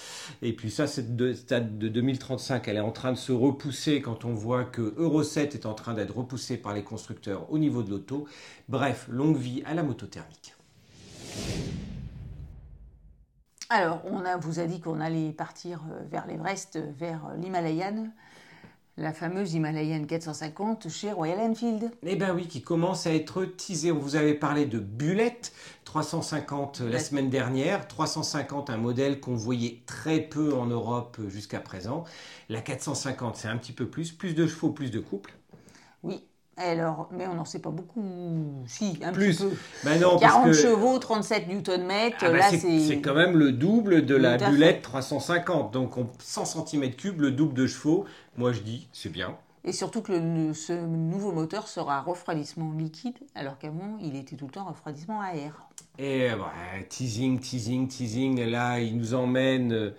Et 0.41 0.53
puis 0.53 0.69
ça, 0.69 0.87
cette 0.87 1.35
stade 1.35 1.77
de 1.77 1.87
2035, 1.87 2.67
elle 2.67 2.77
est 2.77 2.81
en 2.81 2.91
train 2.91 3.11
de 3.11 3.17
se 3.17 3.31
repousser 3.31 4.01
quand 4.01 4.25
on 4.25 4.33
voit 4.33 4.63
que 4.63 4.93
Euro 4.97 5.23
7 5.23 5.55
est 5.55 5.65
en 5.65 5.73
train 5.73 5.93
d'être 5.93 6.15
repoussé 6.15 6.57
par 6.57 6.73
les 6.73 6.83
constructeurs 6.83 7.51
au 7.51 7.57
niveau 7.57 7.83
de 7.83 7.89
l'auto. 7.89 8.25
Bref, 8.67 9.07
longue 9.09 9.37
vie 9.37 9.63
à 9.65 9.73
la 9.73 9.83
moto 9.83 10.05
thermique. 10.05 10.55
Alors, 13.71 14.01
on 14.05 14.23
vous 14.39 14.59
a 14.59 14.65
dit 14.65 14.81
qu'on 14.81 14.99
allait 14.99 15.31
partir 15.31 15.81
euh, 15.91 16.01
vers 16.09 16.25
l'Everest, 16.25 16.77
euh, 16.77 16.91
vers 16.97 17.27
euh, 17.27 17.37
l'Himalayan, 17.37 18.07
la 18.99 19.13
fameuse 19.13 19.53
Himalayan 19.53 20.03
450 20.03 20.89
chez 20.89 21.11
Royal 21.11 21.39
Enfield. 21.39 21.91
Eh 22.05 22.15
ben 22.15 22.35
oui, 22.35 22.47
qui 22.47 22.61
commence 22.61 23.07
à 23.07 23.13
être 23.13 23.45
teasé. 23.45 23.91
On 23.91 23.97
vous 23.97 24.15
avait 24.15 24.33
parlé 24.33 24.65
de 24.65 24.77
Bullet 24.77 25.39
350 25.85 26.81
la 26.81 26.99
semaine 26.99 27.29
dernière. 27.29 27.87
350, 27.87 28.69
un 28.69 28.77
modèle 28.77 29.19
qu'on 29.19 29.35
voyait 29.35 29.81
très 29.85 30.19
peu 30.19 30.53
en 30.53 30.65
Europe 30.65 31.17
jusqu'à 31.29 31.59
présent. 31.59 32.03
La 32.49 32.61
450, 32.61 33.37
c'est 33.37 33.47
un 33.47 33.57
petit 33.57 33.73
peu 33.73 33.87
plus. 33.87 34.11
Plus 34.11 34.35
de 34.35 34.45
chevaux, 34.45 34.71
plus 34.71 34.91
de 34.91 34.99
couple. 34.99 35.33
Oui. 36.03 36.21
Alors, 36.59 37.07
mais 37.11 37.25
on 37.27 37.35
n'en 37.35 37.45
sait 37.45 37.59
pas 37.59 37.69
beaucoup. 37.69 38.03
Si, 38.67 38.99
un 39.03 39.11
Plus. 39.13 39.37
petit 39.37 39.43
peu. 39.49 39.55
Ben 39.85 39.99
non, 40.01 40.17
40 40.19 40.43
parce 40.45 40.57
que... 40.57 40.63
chevaux, 40.67 40.99
37 40.99 41.47
Nm. 41.47 41.89
Ah 42.21 42.29
bah, 42.29 42.37
là, 42.37 42.49
c'est 42.51 42.99
quand 43.01 43.13
même 43.15 43.37
le 43.37 43.51
double 43.53 44.05
de 44.05 44.15
la 44.15 44.37
Bullet 44.37 44.79
350. 44.81 45.71
Donc 45.73 45.97
on- 45.97 46.07
100 46.19 46.43
cm3, 46.65 47.15
le 47.17 47.31
double 47.31 47.53
de 47.53 47.65
chevaux. 47.65 48.05
Moi 48.37 48.51
je 48.51 48.59
dis, 48.59 48.89
c'est 48.91 49.09
bien. 49.09 49.35
Et 49.65 49.71
surtout 49.71 50.01
que 50.01 50.11
le- 50.13 50.53
ce 50.53 50.73
nouveau 50.73 51.31
moteur 51.31 51.67
sera 51.67 52.01
refroidissement 52.01 52.71
liquide, 52.77 53.15
alors 53.35 53.57
qu'avant, 53.57 53.97
il 54.01 54.15
était 54.15 54.35
tout 54.35 54.45
le 54.45 54.51
temps 54.51 54.65
refroidissement 54.65 55.21
à 55.21 55.33
air. 55.35 55.65
Et 55.97 56.29
ouais, 56.31 56.85
teasing, 56.89 57.39
teasing, 57.39 57.87
teasing. 57.87 58.41
Là, 58.45 58.79
il 58.79 58.97
nous 58.97 59.13
emmène 59.13 59.73
euh, 59.73 59.91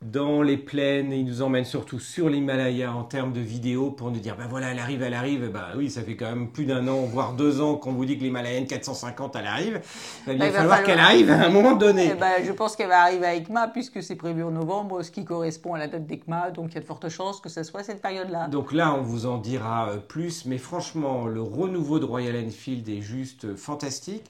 dans 0.00 0.42
les 0.42 0.56
plaines, 0.56 1.10
il 1.12 1.24
nous 1.24 1.42
emmène 1.42 1.64
surtout 1.64 1.98
sur 1.98 2.28
l'Himalaya 2.28 2.92
en 2.92 3.02
termes 3.02 3.32
de 3.32 3.40
vidéos 3.40 3.90
pour 3.90 4.12
nous 4.12 4.20
dire, 4.20 4.36
ben 4.36 4.46
voilà, 4.48 4.68
elle 4.70 4.78
arrive, 4.78 5.02
elle 5.02 5.12
arrive. 5.14 5.50
Ben 5.52 5.64
oui, 5.76 5.90
ça 5.90 6.02
fait 6.02 6.14
quand 6.14 6.28
même 6.30 6.50
plus 6.52 6.66
d'un 6.66 6.86
an, 6.86 7.00
voire 7.02 7.32
deux 7.32 7.60
ans 7.60 7.74
qu'on 7.74 7.92
vous 7.92 8.04
dit 8.04 8.16
que 8.16 8.22
l'Himalayan 8.22 8.64
450, 8.64 9.34
elle 9.34 9.46
arrive. 9.46 9.80
Il 10.28 10.32
va 10.32 10.34
bien 10.34 10.38
Bah, 10.38 10.46
il 10.46 10.52
va 10.52 10.58
falloir 10.58 10.76
falloir- 10.78 10.82
qu'elle 10.84 11.04
arrive 11.04 11.30
à 11.32 11.46
un 11.46 11.48
moment 11.50 11.74
donné. 11.74 12.10
Eh 12.12 12.14
ben, 12.14 12.34
je 12.44 12.52
pense 12.52 12.76
qu'elle 12.76 12.88
va 12.88 13.00
arriver 13.02 13.26
à 13.26 13.34
ECMA, 13.34 13.68
puisque 13.68 14.00
c'est 14.00 14.14
prévu 14.14 14.44
en 14.44 14.52
novembre, 14.52 15.02
ce 15.02 15.10
qui 15.10 15.24
correspond 15.24 15.74
à 15.74 15.78
la 15.78 15.88
date 15.88 16.06
d'ECMA, 16.06 16.52
donc 16.52 16.68
il 16.70 16.74
y 16.76 16.78
a 16.78 16.80
de 16.80 16.86
fortes 16.86 17.08
chances 17.08 17.40
que 17.40 17.48
ce 17.48 17.64
soit 17.64 17.82
cette 17.82 18.00
période-là. 18.00 18.46
Donc 18.46 18.72
là, 18.72 18.94
on 18.94 19.02
vous 19.02 19.26
en 19.26 19.38
dira 19.38 19.88
euh, 19.90 19.96
plus, 19.96 20.44
mais 20.46 20.58
franchement, 20.58 21.26
le 21.26 21.42
renouveau 21.42 21.98
de 21.98 22.04
Royal 22.04 22.36
Enfield 22.36 22.88
est 22.88 23.00
juste 23.00 23.46
euh, 23.46 23.56
fantastique. 23.56 24.24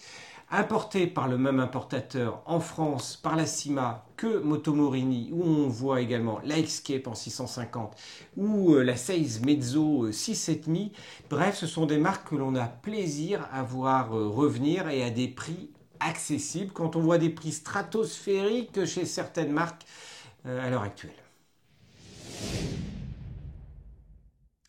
Importé 0.50 1.06
par 1.06 1.28
le 1.28 1.36
même 1.36 1.60
importateur 1.60 2.42
en 2.46 2.60
France, 2.60 3.16
par 3.16 3.36
la 3.36 3.46
CIMA, 3.46 4.04
que 4.16 4.38
Motomorini, 4.38 5.30
où 5.32 5.42
on 5.42 5.68
voit 5.68 6.00
également 6.00 6.40
la 6.44 6.58
Escape 6.58 7.06
en 7.06 7.14
650 7.14 7.94
ou 8.36 8.74
euh, 8.74 8.82
la 8.82 8.96
Seize 8.96 9.42
Mezzo 9.42 10.08
6,5. 10.08 10.90
Bref, 11.28 11.56
ce 11.56 11.66
sont 11.66 11.86
des 11.86 11.98
marques 11.98 12.30
que 12.30 12.34
l'on 12.34 12.54
a 12.54 12.66
plaisir 12.66 13.46
à 13.52 13.62
voir 13.62 14.16
euh, 14.16 14.28
revenir 14.28 14.88
et 14.88 15.04
à 15.04 15.10
des 15.10 15.28
prix 15.28 15.70
accessibles 16.00 16.72
quand 16.72 16.96
on 16.96 17.00
voit 17.00 17.18
des 17.18 17.30
prix 17.30 17.52
stratosphériques 17.52 18.84
chez 18.86 19.04
certaines 19.04 19.52
marques 19.52 19.84
euh, 20.46 20.66
à 20.66 20.70
l'heure 20.70 20.82
actuelle. 20.82 21.12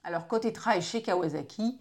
Alors 0.03 0.27
côté 0.27 0.51
trail 0.51 0.81
chez 0.81 1.01
Kawasaki, 1.01 1.79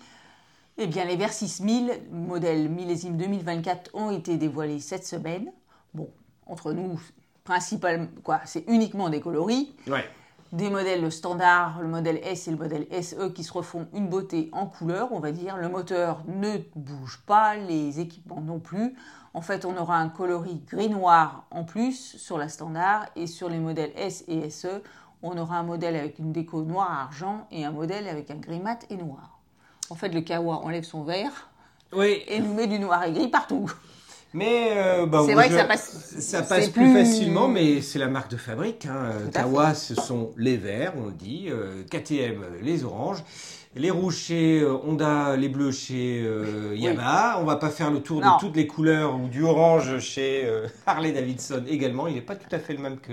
eh 0.79 0.87
bien 0.87 1.05
les 1.05 1.17
Versys 1.17 1.61
1000 1.61 2.03
modèle 2.13 2.69
millésime 2.69 3.17
2024 3.17 3.91
ont 3.95 4.11
été 4.11 4.37
dévoilés 4.37 4.79
cette 4.79 5.05
semaine. 5.05 5.51
Bon, 5.93 6.09
entre 6.47 6.73
nous, 6.73 7.01
principalement 7.43 8.07
quoi, 8.23 8.41
c'est 8.45 8.65
uniquement 8.69 9.11
des 9.11 9.21
coloris. 9.21 9.75
Ouais. 9.89 10.09
Des 10.53 10.71
modèles 10.71 11.03
le 11.03 11.11
standard, 11.11 11.83
le 11.83 11.89
modèle 11.89 12.21
S 12.23 12.47
et 12.47 12.53
le 12.53 12.57
modèle 12.57 12.87
SE 13.03 13.29
qui 13.31 13.43
se 13.43 13.53
refont 13.53 13.89
une 13.93 14.09
beauté 14.09 14.49
en 14.53 14.67
couleur, 14.67 15.13
on 15.13 15.19
va 15.19 15.33
dire. 15.33 15.57
Le 15.57 15.69
moteur 15.69 16.23
ne 16.27 16.59
bouge 16.77 17.23
pas, 17.27 17.57
les 17.57 18.01
équipements 18.01 18.41
non 18.41 18.61
plus. 18.61 18.95
En 19.35 19.43
fait, 19.43 19.65
on 19.65 19.77
aura 19.77 19.99
un 19.99 20.09
coloris 20.09 20.63
gris-noir 20.67 21.45
en 21.51 21.65
plus 21.65 22.17
sur 22.17 22.39
la 22.39 22.49
standard 22.49 23.07
et 23.17 23.27
sur 23.27 23.49
les 23.49 23.59
modèles 23.59 23.93
S 23.97 24.25
et 24.29 24.49
SE, 24.49 24.81
on 25.23 25.37
aura 25.37 25.59
un 25.59 25.65
modèle 25.65 25.97
avec 25.97 26.21
une 26.21 26.33
déco 26.33 26.63
noir-argent 26.63 27.49
et 27.51 27.65
un 27.65 27.73
modèle 27.73 28.07
avec 28.07 28.31
un 28.31 28.37
gris 28.37 28.61
mat 28.61 28.87
et 28.91 28.97
noir. 28.97 29.38
En 29.91 29.95
fait, 29.95 30.09
le 30.09 30.21
Kawa 30.21 30.57
enlève 30.65 30.85
son 30.85 31.03
vert 31.03 31.49
Oui, 31.93 32.23
et 32.27 32.41
nous 32.41 32.53
met 32.55 32.67
du 32.67 32.79
noir 32.79 33.05
et 33.05 33.13
gris 33.13 33.29
partout. 33.29 33.71
mais 34.35 34.71
euh, 34.77 35.07
bah, 35.07 35.23
C'est 35.27 35.35
vrai 35.35 35.49
que 35.49 35.55
ça 35.55 35.65
passe- 35.65 35.91
ça 36.19 36.43
c'est 36.43 36.49
passe 36.49 36.69
plus... 36.69 36.83
plus- 36.93 36.95
facilement, 36.95 37.49
mais 37.49 37.81
c'est 37.81 37.99
la 37.99 38.09
marque 38.09 38.31
de 38.31 38.37
fabrique. 38.37 38.87
Hein. 38.87 39.13
Kawa, 39.33 39.75
ce 39.75 39.95
sont 39.95 40.33
les 40.37 40.57
verts, 40.57 40.93
on 40.99 41.07
le 41.07 41.13
dit. 41.13 41.47
euh, 41.49 41.83
KTM, 41.91 42.43
les 42.63 42.85
oranges. 42.85 43.23
Les 43.81 43.93
rouges 43.93 44.17
chez 44.17 44.61
euh, 44.61 44.75
Honda, 44.85 45.37
les 45.37 45.49
bleus 45.49 45.71
chez 45.71 46.21
euh, 46.25 46.75
Yamaha. 46.75 47.39
On 47.41 47.45
va 47.45 47.55
pas 47.55 47.71
faire 47.71 47.93
le 47.93 48.01
tour 48.03 48.21
Non. 48.21 48.35
de 48.35 48.41
toutes 48.41 48.57
les 48.57 48.67
couleurs 48.67 49.15
ou 49.15 49.29
du 49.29 49.45
orange 49.45 50.01
chez 50.01 50.45
euh, 50.47 50.67
Harley 50.87 51.13
Davidson 51.13 51.63
également. 51.69 52.09
Il 52.09 52.15
n'est 52.15 52.21
pas 52.21 52.35
tout 52.35 52.49
à 52.51 52.59
fait 52.59 52.73
le 52.73 52.81
même 52.81 52.99
que, 52.99 53.13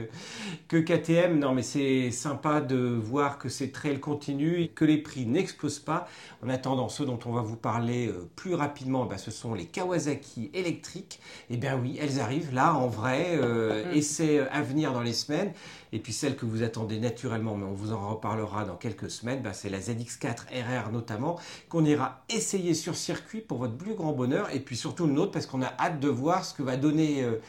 que 0.67 0.77
KTM. 0.77 1.37
Non, 1.37 1.53
mais 1.53 1.61
c'est 1.61 2.09
sympa 2.09 2.61
de 2.61 2.77
voir 2.77 3.37
que 3.37 3.47
ces 3.47 3.69
trails 3.71 3.99
continuent 3.99 4.59
et 4.61 4.67
que 4.69 4.85
les 4.85 4.97
prix 4.97 5.27
n'explosent 5.27 5.77
pas. 5.77 6.07
En 6.43 6.49
attendant, 6.49 6.89
ceux 6.89 7.05
dont 7.05 7.19
on 7.27 7.31
va 7.31 7.41
vous 7.41 7.57
parler 7.57 8.07
euh, 8.07 8.27
plus 8.35 8.55
rapidement, 8.55 9.05
bah, 9.05 9.19
ce 9.19 9.29
sont 9.29 9.53
les 9.53 9.65
Kawasaki 9.65 10.49
électriques. 10.55 11.19
Eh 11.51 11.57
bien 11.57 11.77
oui, 11.79 11.99
elles 12.01 12.19
arrivent 12.19 12.55
là 12.55 12.73
en 12.73 12.87
vrai. 12.87 13.37
euh, 13.39 13.83
Mhm. 13.91 13.97
Essai 13.97 14.39
à 14.51 14.63
venir 14.63 14.93
dans 14.93 15.01
les 15.01 15.13
semaines. 15.13 15.51
Et 15.93 15.99
puis 15.99 16.11
celle 16.11 16.35
que 16.35 16.45
vous 16.45 16.63
attendez 16.63 16.99
naturellement, 16.99 17.55
mais 17.55 17.65
on 17.65 17.73
vous 17.73 17.93
en 17.93 18.09
reparlera 18.09 18.65
dans 18.65 18.75
quelques 18.75 19.09
semaines, 19.11 19.41
bah, 19.43 19.53
c'est 19.53 19.69
la 19.69 19.79
ZX4 19.79 20.47
Notamment, 20.91 21.37
qu'on 21.69 21.85
ira 21.85 22.23
essayer 22.29 22.73
sur 22.73 22.95
circuit 22.95 23.41
pour 23.41 23.57
votre 23.57 23.75
plus 23.75 23.93
grand 23.93 24.13
bonheur. 24.13 24.53
Et 24.53 24.59
puis 24.59 24.77
surtout 24.77 25.05
le 25.07 25.13
nôtre, 25.13 25.31
parce 25.31 25.45
qu'on 25.45 25.61
a 25.61 25.73
hâte 25.79 25.99
de 25.99 26.07
voir 26.07 26.45
ce 26.45 26.53
que 26.53 26.63
va 26.63 26.77
donner 26.77 27.23
euh, 27.23 27.41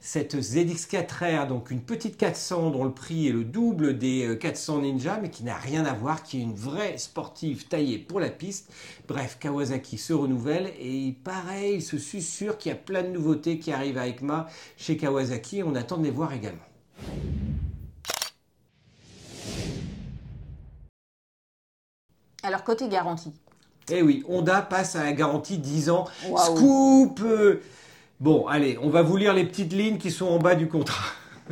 cette 0.00 0.34
ZX4R, 0.34 1.46
donc 1.46 1.70
une 1.70 1.80
petite 1.80 2.16
400 2.16 2.70
dont 2.70 2.84
le 2.84 2.92
prix 2.92 3.28
est 3.28 3.32
le 3.32 3.44
double 3.44 3.98
des 3.98 4.26
euh, 4.26 4.36
400 4.36 4.82
Ninja, 4.82 5.18
mais 5.20 5.30
qui 5.30 5.44
n'a 5.44 5.54
rien 5.54 5.84
à 5.84 5.92
voir, 5.92 6.22
qui 6.22 6.38
est 6.38 6.42
une 6.42 6.54
vraie 6.54 6.98
sportive 6.98 7.68
taillée 7.68 7.98
pour 7.98 8.20
la 8.20 8.30
piste. 8.30 8.72
Bref, 9.06 9.38
Kawasaki 9.40 9.98
se 9.98 10.12
renouvelle 10.12 10.72
et 10.80 11.14
pareil, 11.24 11.76
il 11.76 11.82
se 11.82 11.98
susurre 11.98 12.58
qu'il 12.58 12.70
y 12.70 12.72
a 12.72 12.78
plein 12.78 13.02
de 13.02 13.08
nouveautés 13.08 13.58
qui 13.58 13.72
arrivent 13.72 13.98
à 13.98 14.08
EICMA 14.08 14.48
chez 14.76 14.96
Kawasaki. 14.96 15.62
On 15.62 15.74
attend 15.74 15.98
de 15.98 16.04
les 16.04 16.10
voir 16.10 16.32
également. 16.32 16.71
Alors 22.42 22.64
côté 22.64 22.88
garantie, 22.88 23.32
Eh 23.90 24.02
oui, 24.02 24.24
Honda 24.28 24.62
passe 24.62 24.96
à 24.96 25.04
la 25.04 25.12
garantie 25.12 25.58
10 25.58 25.90
ans. 25.90 26.06
Scoop 26.36 27.20
euh, 27.22 27.62
Bon, 28.18 28.46
allez, 28.46 28.78
on 28.82 28.90
va 28.90 29.02
vous 29.02 29.16
lire 29.16 29.32
les 29.32 29.44
petites 29.44 29.72
lignes 29.72 29.98
qui 29.98 30.10
sont 30.10 30.26
en 30.26 30.38
bas 30.38 30.54
du 30.54 30.68
contrat. 30.68 31.04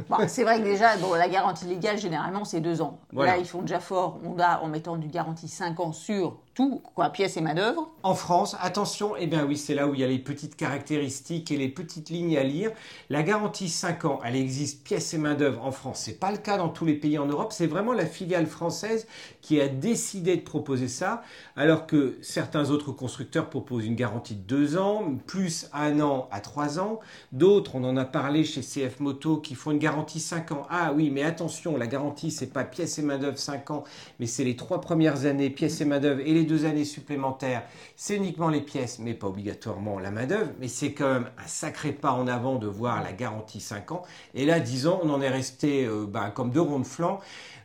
Bon, 0.09 0.19
c'est 0.29 0.45
vrai 0.45 0.59
que 0.59 0.65
déjà, 0.65 0.97
bon, 0.97 1.15
la 1.15 1.29
garantie 1.29 1.65
légale, 1.65 1.99
généralement, 1.99 2.45
c'est 2.45 2.61
deux 2.61 2.81
ans. 2.81 3.01
Voilà. 3.13 3.33
Là, 3.33 3.39
ils 3.39 3.47
font 3.47 3.61
déjà 3.61 3.81
fort, 3.81 4.21
Honda, 4.25 4.61
en 4.63 4.69
mettant 4.69 4.97
du 4.97 5.09
garantie 5.09 5.49
5 5.49 5.81
ans 5.81 5.93
sur 5.93 6.39
tout, 6.61 6.83
quoi, 6.95 7.09
pièces 7.09 7.39
et 7.39 7.41
main-d'œuvre. 7.41 7.91
En 8.03 8.15
France, 8.15 8.55
attention, 8.61 9.15
eh 9.19 9.27
bien 9.27 9.47
oui, 9.47 9.57
c'est 9.57 9.75
là 9.75 9.87
où 9.87 9.95
il 9.95 10.01
y 10.01 10.05
a 10.05 10.07
les 10.07 10.19
petites 10.19 10.57
caractéristiques 10.57 11.51
et 11.51 11.57
les 11.57 11.69
petites 11.69 12.11
lignes 12.11 12.37
à 12.37 12.43
lire. 12.43 12.71
La 13.09 13.23
garantie 13.23 13.71
5 13.71 14.05
ans, 14.05 14.19
elle 14.25 14.37
existe 14.37 14.85
pièces 14.85 15.15
et 15.15 15.19
main-d'œuvre 15.19 15.65
en 15.65 15.71
France. 15.71 16.03
C'est 16.05 16.19
pas 16.19 16.31
le 16.31 16.37
cas 16.37 16.59
dans 16.59 16.69
tous 16.69 16.85
les 16.85 16.95
pays 16.95 17.19
en 17.19 17.25
Europe. 17.25 17.53
C'est 17.53 17.67
vraiment 17.67 17.95
la 17.95 18.05
filiale 18.05 18.47
française 18.47 19.07
qui 19.41 19.59
a 19.59 19.69
décidé 19.69 20.37
de 20.37 20.43
proposer 20.43 20.89
ça, 20.89 21.23
alors 21.57 21.87
que 21.87 22.19
certains 22.21 22.71
autres 22.71 22.93
constructeurs 22.93 23.49
proposent 23.49 23.87
une 23.87 23.97
garantie 23.97 24.35
de 24.35 24.43
2 24.43 24.77
ans, 24.77 25.03
plus 25.27 25.67
un 25.73 26.01
an 26.01 26.29
à 26.31 26.41
3 26.41 26.79
ans. 26.79 27.01
D'autres, 27.33 27.75
on 27.75 27.85
en 27.85 27.97
a 27.97 28.05
parlé 28.05 28.45
chez 28.45 28.61
CF 28.61 29.01
Moto, 29.01 29.39
qui 29.39 29.55
font 29.55 29.71
une 29.71 29.79
garantie 29.79 30.21
5 30.21 30.53
ans. 30.53 30.67
Ah 30.69 30.93
oui, 30.95 31.11
mais 31.11 31.23
attention, 31.23 31.79
la 31.79 31.87
garantie, 31.87 32.31
c'est 32.31 32.53
pas 32.53 32.65
pièces 32.65 32.99
et 32.99 33.03
main-d'œuvre 33.03 33.39
5 33.39 33.71
ans, 33.71 33.85
mais 34.19 34.27
c'est 34.27 34.45
les 34.45 34.57
trois 34.57 34.83
premières 34.83 35.25
années 35.25 35.49
pièces 35.49 35.81
et 35.81 35.87
main-d'œuvre 35.87 36.21
et 36.21 36.35
les 36.35 36.50
deux 36.51 36.65
années 36.65 36.85
supplémentaires, 36.85 37.63
c'est 37.95 38.17
uniquement 38.17 38.49
les 38.49 38.61
pièces, 38.61 38.99
mais 38.99 39.15
pas 39.15 39.29
obligatoirement 39.29 40.01
la 40.01 40.11
main-d'œuvre. 40.11 40.51
Mais 40.59 40.67
c'est 40.67 40.93
quand 40.93 41.13
même 41.13 41.31
un 41.39 41.47
sacré 41.47 41.93
pas 41.93 42.13
en 42.13 42.27
avant 42.27 42.57
de 42.57 42.67
voir 42.67 43.03
la 43.05 43.13
garantie 43.13 43.61
5 43.61 43.93
ans. 43.93 44.03
Et 44.35 44.45
là, 44.45 44.59
10 44.59 44.89
ans, 44.89 45.01
on 45.05 45.11
en 45.11 45.21
est 45.21 45.29
resté 45.29 45.85
euh, 45.87 46.07
bah, 46.07 46.31
comme 46.35 46.51
deux 46.51 46.61
ronds 46.61 46.81
de 46.81 46.87
flanc. 46.87 47.21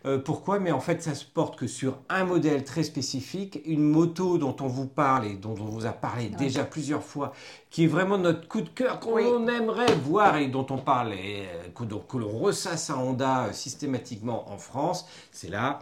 Euh, 0.05 0.19
pourquoi? 0.19 0.59
Mais 0.59 0.71
en 0.71 0.79
fait, 0.79 1.01
ça 1.01 1.15
se 1.15 1.25
porte 1.25 1.57
que 1.57 1.65
sur 1.65 1.97
un 2.09 2.25
modèle 2.25 2.63
très 2.63 2.83
spécifique, 2.83 3.59
une 3.65 3.81
moto 3.81 4.37
dont 4.37 4.55
on 4.61 4.67
vous 4.67 4.85
parle 4.85 5.25
et 5.25 5.33
dont 5.33 5.55
on 5.59 5.65
vous 5.65 5.87
a 5.87 5.93
parlé 5.93 6.29
déjà 6.29 6.63
plusieurs 6.63 7.01
fois, 7.03 7.33
qui 7.71 7.85
est 7.85 7.87
vraiment 7.87 8.19
notre 8.19 8.47
coup 8.47 8.61
de 8.61 8.69
cœur 8.69 8.99
qu'on 8.99 9.15
Oui. 9.15 9.23
aimerait 9.51 9.95
voir 10.03 10.37
et 10.37 10.47
dont 10.47 10.67
on 10.69 10.77
parle 10.77 11.13
et 11.13 11.47
euh, 11.47 11.97
que, 12.07 12.17
l'on 12.17 12.37
ressasse 12.37 12.91
à 12.91 12.97
Honda 12.99 13.51
systématiquement 13.51 14.51
en 14.51 14.59
France. 14.59 15.07
C'est 15.31 15.49
là. 15.49 15.79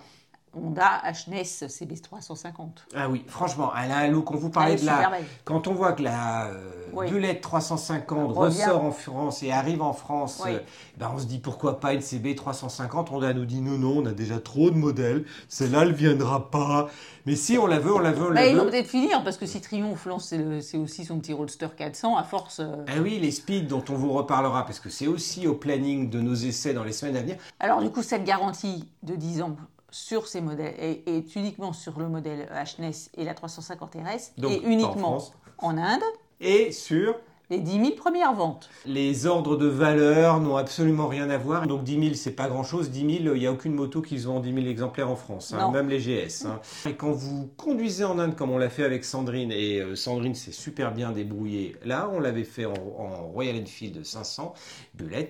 Honda 0.56 1.02
HNS 1.04 1.64
CB350. 1.68 2.68
Ah 2.96 3.10
oui, 3.10 3.24
franchement, 3.28 3.72
elle 3.82 3.92
a 3.92 3.98
un 4.00 4.08
look. 4.10 4.32
On 4.32 4.36
vous 4.36 4.50
parlait 4.50 4.74
Elle 4.74 4.80
est 4.80 4.82
de 4.82 4.86
la. 4.88 5.12
Quand 5.46 5.68
on 5.68 5.74
voit 5.74 5.94
que 5.94 6.04
la 6.04 6.48
euh, 6.48 6.72
Oui. 6.94 7.10
Bullet 7.10 7.40
350 7.40 8.32
Revient. 8.36 8.64
ressort 8.64 8.84
en 8.84 8.92
France 8.92 9.44
et 9.44 9.52
arrive 9.52 9.82
en 9.82 9.94
France, 9.94 10.42
Oui. 10.46 10.52
euh, 10.54 10.60
ben 10.98 11.12
on 11.14 11.18
se 11.20 11.26
dit 11.26 11.40
pourquoi 11.40 11.80
pas 11.80 11.94
une 11.94 12.02
CB 12.02 12.36
350 12.36 13.12
Honda 13.12 13.34
nous 13.34 13.46
dit 13.46 13.62
non, 13.62 13.78
non, 13.78 14.04
on 14.04 14.06
a 14.06 14.12
déjà 14.14 14.40
trop 14.40 14.70
de 14.70 14.76
modèles. 14.78 15.26
Celle-là, 15.50 15.82
elle 15.84 15.94
viendra 15.94 16.50
pas. 16.52 16.88
Mais 17.26 17.36
si 17.36 17.58
on 17.58 17.68
la 17.68 17.80
veut, 17.80 17.94
on 17.96 18.00
la 18.00 18.12
veut, 18.12 18.26
on 18.26 18.30
Bah, 18.30 18.34
la 18.36 18.48
ils 18.48 18.56
vont 18.56 18.66
veut. 18.66 18.70
peut-être 18.72 18.88
finir 18.90 19.24
parce 19.24 19.38
que 19.38 19.46
si 19.46 19.62
Triumph 19.62 20.06
lance, 20.06 20.34
c'est 20.62 20.78
aussi 20.78 21.06
son 21.06 21.20
petit 21.20 21.34
Roadster 21.34 21.68
400, 21.76 22.18
à 22.18 22.24
force. 22.24 22.60
euh, 22.60 22.84
Ah 22.88 23.00
oui, 23.02 23.18
les 23.20 23.32
speeds 23.32 23.68
dont 23.68 23.84
on 23.90 23.94
vous 23.96 24.12
reparlera, 24.12 24.66
parce 24.66 24.80
que 24.80 24.90
c'est 24.90 25.08
aussi 25.08 25.48
au 25.48 25.56
planning 25.56 26.10
de 26.10 26.20
nos 26.20 26.36
essais 26.36 26.74
dans 26.74 26.84
les 26.84 26.92
semaines 26.92 27.16
à 27.18 27.22
venir. 27.22 27.38
Alors 27.60 27.82
du 27.82 27.90
coup, 27.90 28.04
cette 28.04 28.24
garantie 28.26 28.88
de 29.04 29.16
10 29.16 29.42
ans 29.42 29.56
sur 29.94 30.28
ces 30.28 30.42
modèles 30.42 30.74
est 30.80 31.36
uniquement 31.36 31.72
sur 31.72 32.00
le 32.00 32.10
modèle 32.10 32.50
HNS 32.52 33.12
et 33.14 33.24
la 33.24 33.36
350 33.36 33.94
RS 33.94 34.42
Donc, 34.42 34.52
et 34.52 34.60
en 34.60 34.70
uniquement 34.70 35.24
en 35.60 35.78
Inde. 35.78 36.02
Et 36.42 36.72
sur 36.72 37.16
Les 37.54 37.60
10 37.60 37.72
000 37.72 37.92
premières 37.96 38.34
ventes. 38.34 38.68
Les 38.88 39.28
ordres 39.28 39.56
de 39.58 39.68
valeur 39.68 40.40
n'ont 40.40 40.58
absolument 40.58 41.08
rien 41.08 41.30
à 41.30 41.38
voir. 41.38 41.68
Donc 41.68 41.84
10 41.84 42.00
000, 42.00 42.14
c'est 42.16 42.32
pas 42.32 42.48
grand-chose. 42.48 42.90
10 42.90 43.20
000, 43.24 43.36
il 43.36 43.40
n'y 43.42 43.46
a 43.46 43.52
aucune 43.52 43.74
moto 43.76 44.02
qui 44.02 44.20
se 44.20 44.26
vend 44.26 44.40
10 44.40 44.52
000 44.54 44.66
exemplaires 44.66 45.10
en 45.12 45.16
France, 45.16 45.54
hein, 45.54 45.72
même 45.72 45.88
les 45.88 46.00
GS. 46.00 46.46
hein. 46.48 46.60
Et 46.90 46.94
quand 46.96 47.12
vous 47.12 47.48
conduisez 47.56 48.06
en 48.06 48.18
Inde, 48.18 48.36
comme 48.36 48.50
on 48.50 48.58
l'a 48.58 48.70
fait 48.72 48.84
avec 48.84 49.06
Sandrine, 49.06 49.52
et 49.52 49.80
euh, 49.82 49.96
Sandrine 49.96 50.34
s'est 50.34 50.52
super 50.52 50.94
bien 50.94 51.12
débrouillée, 51.12 51.76
là, 51.86 52.10
on 52.12 52.20
l'avait 52.20 52.44
fait 52.44 52.66
en, 52.66 52.74
en 52.74 53.28
Royal 53.28 53.56
Enfield 53.62 54.04
500, 54.04 54.54
Bullet. 54.96 55.30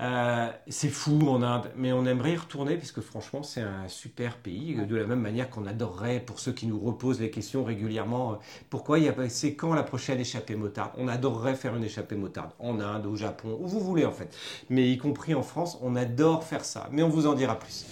Euh, 0.00 0.48
c'est 0.68 0.88
fou 0.88 1.18
en 1.28 1.42
Inde, 1.42 1.70
mais 1.76 1.92
on 1.92 2.06
aimerait 2.06 2.32
y 2.32 2.36
retourner, 2.36 2.76
puisque 2.76 3.00
franchement, 3.02 3.42
c'est 3.42 3.60
un 3.60 3.86
super 3.88 4.36
pays. 4.38 4.76
De 4.88 4.96
la 4.96 5.04
même 5.06 5.20
manière 5.20 5.50
qu'on 5.50 5.66
adorerait, 5.66 6.20
pour 6.20 6.40
ceux 6.40 6.52
qui 6.52 6.66
nous 6.66 6.80
reposent 6.80 7.20
les 7.20 7.30
questions 7.30 7.64
régulièrement, 7.64 8.32
euh, 8.32 8.36
pourquoi 8.70 8.98
il 8.98 9.04
y 9.04 9.08
a 9.08 9.12
pas- 9.12 9.28
c'est 9.28 9.54
quand 9.54 9.74
la 9.74 9.82
prochaine 9.82 10.18
échappée 10.18 10.56
motarde 10.56 10.92
On 10.96 11.08
adorerait 11.08 11.49
faire 11.54 11.76
une 11.76 11.84
échappée 11.84 12.16
motarde 12.16 12.52
en 12.58 12.80
Inde, 12.80 13.06
au 13.06 13.16
Japon, 13.16 13.58
où 13.60 13.66
vous 13.66 13.80
voulez 13.80 14.04
en 14.04 14.12
fait. 14.12 14.34
Mais 14.68 14.90
y 14.90 14.98
compris 14.98 15.34
en 15.34 15.42
France, 15.42 15.78
on 15.82 15.96
adore 15.96 16.44
faire 16.44 16.64
ça. 16.64 16.88
Mais 16.92 17.02
on 17.02 17.08
vous 17.08 17.26
en 17.26 17.34
dira 17.34 17.58
plus. 17.58 17.86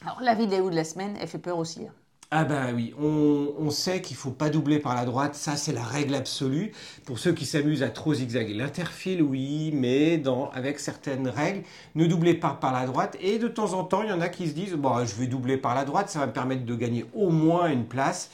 Alors 0.00 0.20
la 0.20 0.34
vidéo 0.36 0.70
de 0.70 0.76
la 0.76 0.84
semaine, 0.84 1.16
elle 1.20 1.26
fait 1.26 1.38
peur 1.40 1.58
aussi. 1.58 1.86
hein. 1.88 1.94
Ah 2.34 2.44
ben 2.44 2.72
oui, 2.74 2.94
on, 2.98 3.52
on 3.58 3.68
sait 3.70 4.00
qu'il 4.00 4.16
faut 4.16 4.30
pas 4.30 4.48
doubler 4.48 4.78
par 4.78 4.94
la 4.94 5.04
droite, 5.04 5.34
ça 5.34 5.54
c'est 5.56 5.72
la 5.72 5.82
règle 5.82 6.14
absolue. 6.14 6.72
Pour 7.04 7.18
ceux 7.18 7.32
qui 7.34 7.44
s'amusent 7.44 7.82
à 7.82 7.90
trop 7.90 8.14
zigzaguer, 8.14 8.54
l'interfile 8.54 9.22
oui, 9.22 9.70
mais 9.74 10.16
dans, 10.16 10.48
avec 10.52 10.78
certaines 10.80 11.28
règles, 11.28 11.62
ne 11.94 12.06
doublez 12.06 12.32
pas 12.32 12.54
par 12.58 12.72
la 12.72 12.86
droite. 12.86 13.18
Et 13.20 13.38
de 13.38 13.48
temps 13.48 13.74
en 13.74 13.84
temps, 13.84 14.02
il 14.02 14.08
y 14.08 14.12
en 14.12 14.22
a 14.22 14.30
qui 14.30 14.48
se 14.48 14.54
disent, 14.54 14.72
bon, 14.72 15.04
je 15.04 15.14
vais 15.16 15.26
doubler 15.26 15.58
par 15.58 15.74
la 15.74 15.84
droite, 15.84 16.08
ça 16.08 16.20
va 16.20 16.26
me 16.26 16.32
permettre 16.32 16.64
de 16.64 16.74
gagner 16.74 17.04
au 17.14 17.28
moins 17.28 17.68
une 17.70 17.84
place. 17.84 18.30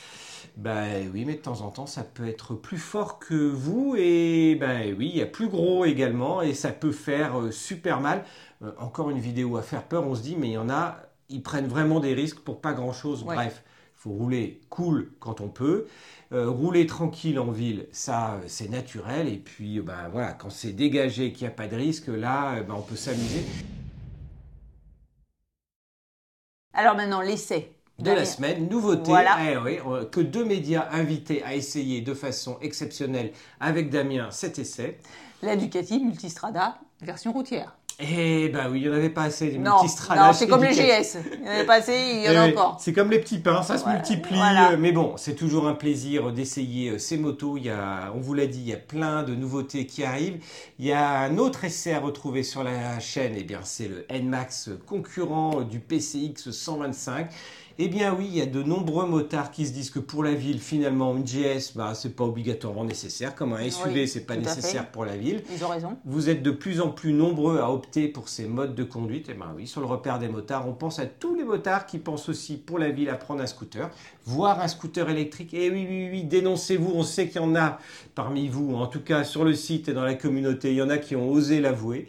Ben 0.59 1.09
oui, 1.15 1.25
mais 1.25 1.35
de 1.35 1.41
temps 1.41 1.61
en 1.61 1.71
temps, 1.71 1.87
ça 1.87 2.03
peut 2.03 2.27
être 2.27 2.55
plus 2.55 2.79
fort 2.79 3.21
que 3.21 3.49
vous 3.49 3.95
et 3.97 4.57
ben 4.57 4.93
oui, 4.99 5.09
il 5.15 5.17
y 5.19 5.23
a 5.23 5.27
plus 5.27 5.47
gros 5.47 5.85
également 5.85 6.43
et 6.43 6.53
ça 6.53 6.73
peut 6.73 6.91
faire 6.91 7.39
euh, 7.39 7.53
super 7.53 8.01
mal. 8.01 8.25
Euh, 8.65 8.73
encore 8.79 9.09
une 9.11 9.21
vidéo 9.21 9.57
à 9.57 9.63
faire 9.63 9.85
peur, 9.85 10.05
on 10.05 10.17
se 10.17 10.23
dit, 10.23 10.35
mais 10.37 10.49
il 10.49 10.53
y 10.55 10.59
en 10.59 10.69
a, 10.69 10.97
ils 11.29 11.45
prennent 11.45 11.69
vraiment 11.69 12.01
des 12.01 12.13
risques 12.13 12.41
pour 12.41 12.61
pas 12.61 12.73
grand-chose. 12.73 13.23
Ouais. 13.23 13.37
Bref, 13.37 13.63
il 13.95 14.01
faut 14.01 14.11
rouler 14.11 14.61
cool 14.69 15.13
quand 15.21 15.41
on 15.41 15.49
peut. 15.49 15.87
Euh, 16.33 16.51
rouler 16.51 16.87
tranquille 16.87 17.39
en 17.39 17.53
ville, 17.53 17.87
ça 17.93 18.41
c'est 18.49 18.69
naturel. 18.69 19.29
Et 19.29 19.39
puis 19.39 19.79
ben 19.79 20.09
voilà, 20.11 20.33
quand 20.33 20.51
c'est 20.51 20.73
dégagé, 20.73 21.33
qu'il 21.33 21.47
n'y 21.47 21.53
a 21.53 21.55
pas 21.55 21.69
de 21.69 21.77
risque, 21.77 22.09
là, 22.09 22.61
ben, 22.65 22.75
on 22.77 22.83
peut 22.83 22.97
s'amuser. 22.97 23.45
Alors 26.73 26.97
maintenant, 26.97 27.21
l'essai. 27.21 27.78
De 27.99 28.13
la 28.13 28.25
semaine, 28.25 28.69
nouveauté, 28.69 29.11
Voilà. 29.11 29.39
eh 29.43 29.57
oui, 29.59 29.79
que 30.13 30.21
deux 30.21 30.45
médias 30.45 30.87
invités 30.93 31.43
à 31.43 31.55
essayer 31.57 32.01
de 32.01 32.15
façon 32.15 32.57
exceptionnelle 32.61 33.33
avec 33.59 33.91
Damien 33.91 34.31
cet 34.31 34.61
essai. 34.61 34.99
La 35.43 35.57
Ducati 35.57 35.99
Multistrada, 36.05 36.79
version 37.01 37.33
routière. 37.33 37.78
Eh 38.01 38.49
ben 38.51 38.69
oui, 38.71 38.81
il 38.81 38.89
n'y 38.89 38.95
en 38.95 38.97
avait 38.97 39.11
pas 39.11 39.25
assez, 39.25 39.51
des 39.51 39.59
Non, 39.59 39.83
non 39.83 40.33
c'est 40.33 40.47
comme 40.47 40.63
les. 40.63 40.71
GS. 40.73 41.17
Il 41.41 41.45
y 41.45 41.49
en 41.49 41.51
avait 41.53 41.67
pas 41.67 41.75
assez, 41.75 41.97
il 42.13 42.23
y 42.23 42.29
en 42.29 42.33
Eh 42.33 42.37
a 42.37 42.45
encore. 42.47 42.77
C'est 42.79 42.93
comme 42.93 43.11
les 43.11 43.19
petits 43.19 43.39
pains, 43.39 43.63
ça 43.63 43.77
se 43.77 43.89
multiplie. 43.89 44.37
voilà. 44.37 44.73
euh, 44.73 44.77
Mais 44.79 44.93
bon, 44.93 45.15
c'est 45.17 45.35
toujours 45.35 45.67
un 45.67 45.75
plaisir 45.75 46.31
d'essayer 46.33 46.91
euh, 46.91 46.99
ces 46.99 47.17
motos. 47.19 47.57
Il 47.57 47.65
y 47.65 47.71
a, 47.71 48.13
on 48.15 48.21
vous 48.21 48.35
l'a 48.35 48.47
dit, 48.47 48.61
il 48.61 48.69
y 48.69 48.73
a 48.73 48.77
plein 48.77 49.25
de 49.25 49.35
nouveautés 49.35 49.85
qui 49.85 50.05
arrivent. 50.05 50.39
Il 50.79 50.87
y 50.87 50.93
a 50.93 51.19
un 51.23 51.39
autre 51.39 51.65
essai 51.65 51.93
à 51.93 51.99
retrouver 51.99 52.45
sur 52.45 52.63
la 52.63 53.01
chaîne. 53.01 53.33
Eh 53.37 53.43
bien, 53.43 53.61
c'est 53.65 53.89
le 53.89 54.07
NMAX 54.17 54.71
concurrent 54.87 55.63
du 55.63 55.81
PCX 55.81 56.53
125. 56.53 57.29
Eh 57.81 57.87
bien 57.87 58.13
oui, 58.13 58.27
il 58.29 58.37
y 58.37 58.41
a 58.43 58.47
de 58.47 58.61
nombreux 58.61 59.07
motards 59.07 59.53
qui 59.53 59.65
se 59.65 59.73
disent 59.73 59.91
que 59.91 60.01
pour 60.01 60.25
la 60.25 60.35
ville, 60.35 60.59
finalement, 60.59 61.17
une 61.17 61.23
GS, 61.25 61.75
bah, 61.77 61.93
c'est 61.95 62.17
pas 62.17 62.25
obligatoirement 62.25 62.83
nécessaire. 62.85 63.37
Comme 63.37 63.53
un 63.53 63.71
SUV, 63.71 63.91
Oui, 63.95 64.09
c'est 64.09 64.27
pas 64.27 64.35
nécessaire 64.35 64.91
pour 64.91 65.05
la 65.05 65.17
ville. 65.17 65.45
Ils 65.55 65.65
ont 65.65 65.69
raison. 65.69 65.97
Vous 66.05 66.29
êtes 66.29 66.43
de 66.43 66.51
plus 66.51 66.81
en 66.81 66.89
plus 66.89 67.13
nombreux 67.13 67.61
à 67.61 67.71
opter 67.71 67.88
pour 68.13 68.29
ces 68.29 68.47
modes 68.47 68.75
de 68.75 68.85
conduite. 68.85 69.29
Et 69.29 69.35
ben 69.35 69.53
oui, 69.57 69.67
sur 69.67 69.81
le 69.81 69.87
repère 69.87 70.19
des 70.19 70.29
motards, 70.29 70.69
on 70.69 70.73
pense 70.73 70.99
à 70.99 71.07
tous 71.07 71.35
les 71.35 71.45
motards 71.45 71.87
qui 71.87 71.99
pensent 71.99 72.29
aussi 72.29 72.57
pour 72.57 72.79
la 72.79 72.91
ville 72.91 73.09
à 73.09 73.15
prendre 73.15 73.43
un 73.43 73.47
scooter, 73.47 73.91
voire 74.25 74.61
un 74.61 74.69
scooter 74.69 75.09
électrique. 75.11 75.55
Et 75.55 75.71
oui, 75.71 75.87
oui, 75.89 76.09
oui, 76.11 76.25
dénoncez-vous. 76.25 76.93
On 76.95 77.03
sait 77.03 77.29
qu'il 77.29 77.41
y 77.41 77.45
en 77.45 77.57
a 77.57 77.79
parmi 78.15 78.49
vous, 78.49 78.75
en 78.75 78.87
tout 78.87 79.01
cas 79.01 79.25
sur 79.25 79.45
le 79.45 79.55
site 79.55 79.89
et 79.89 79.93
dans 79.93 80.05
la 80.05 80.15
communauté, 80.15 80.71
il 80.71 80.77
y 80.77 80.83
en 80.83 80.91
a 80.91 80.99
qui 80.99 81.17
ont 81.17 81.31
osé 81.31 81.61
l'avouer. 81.61 82.09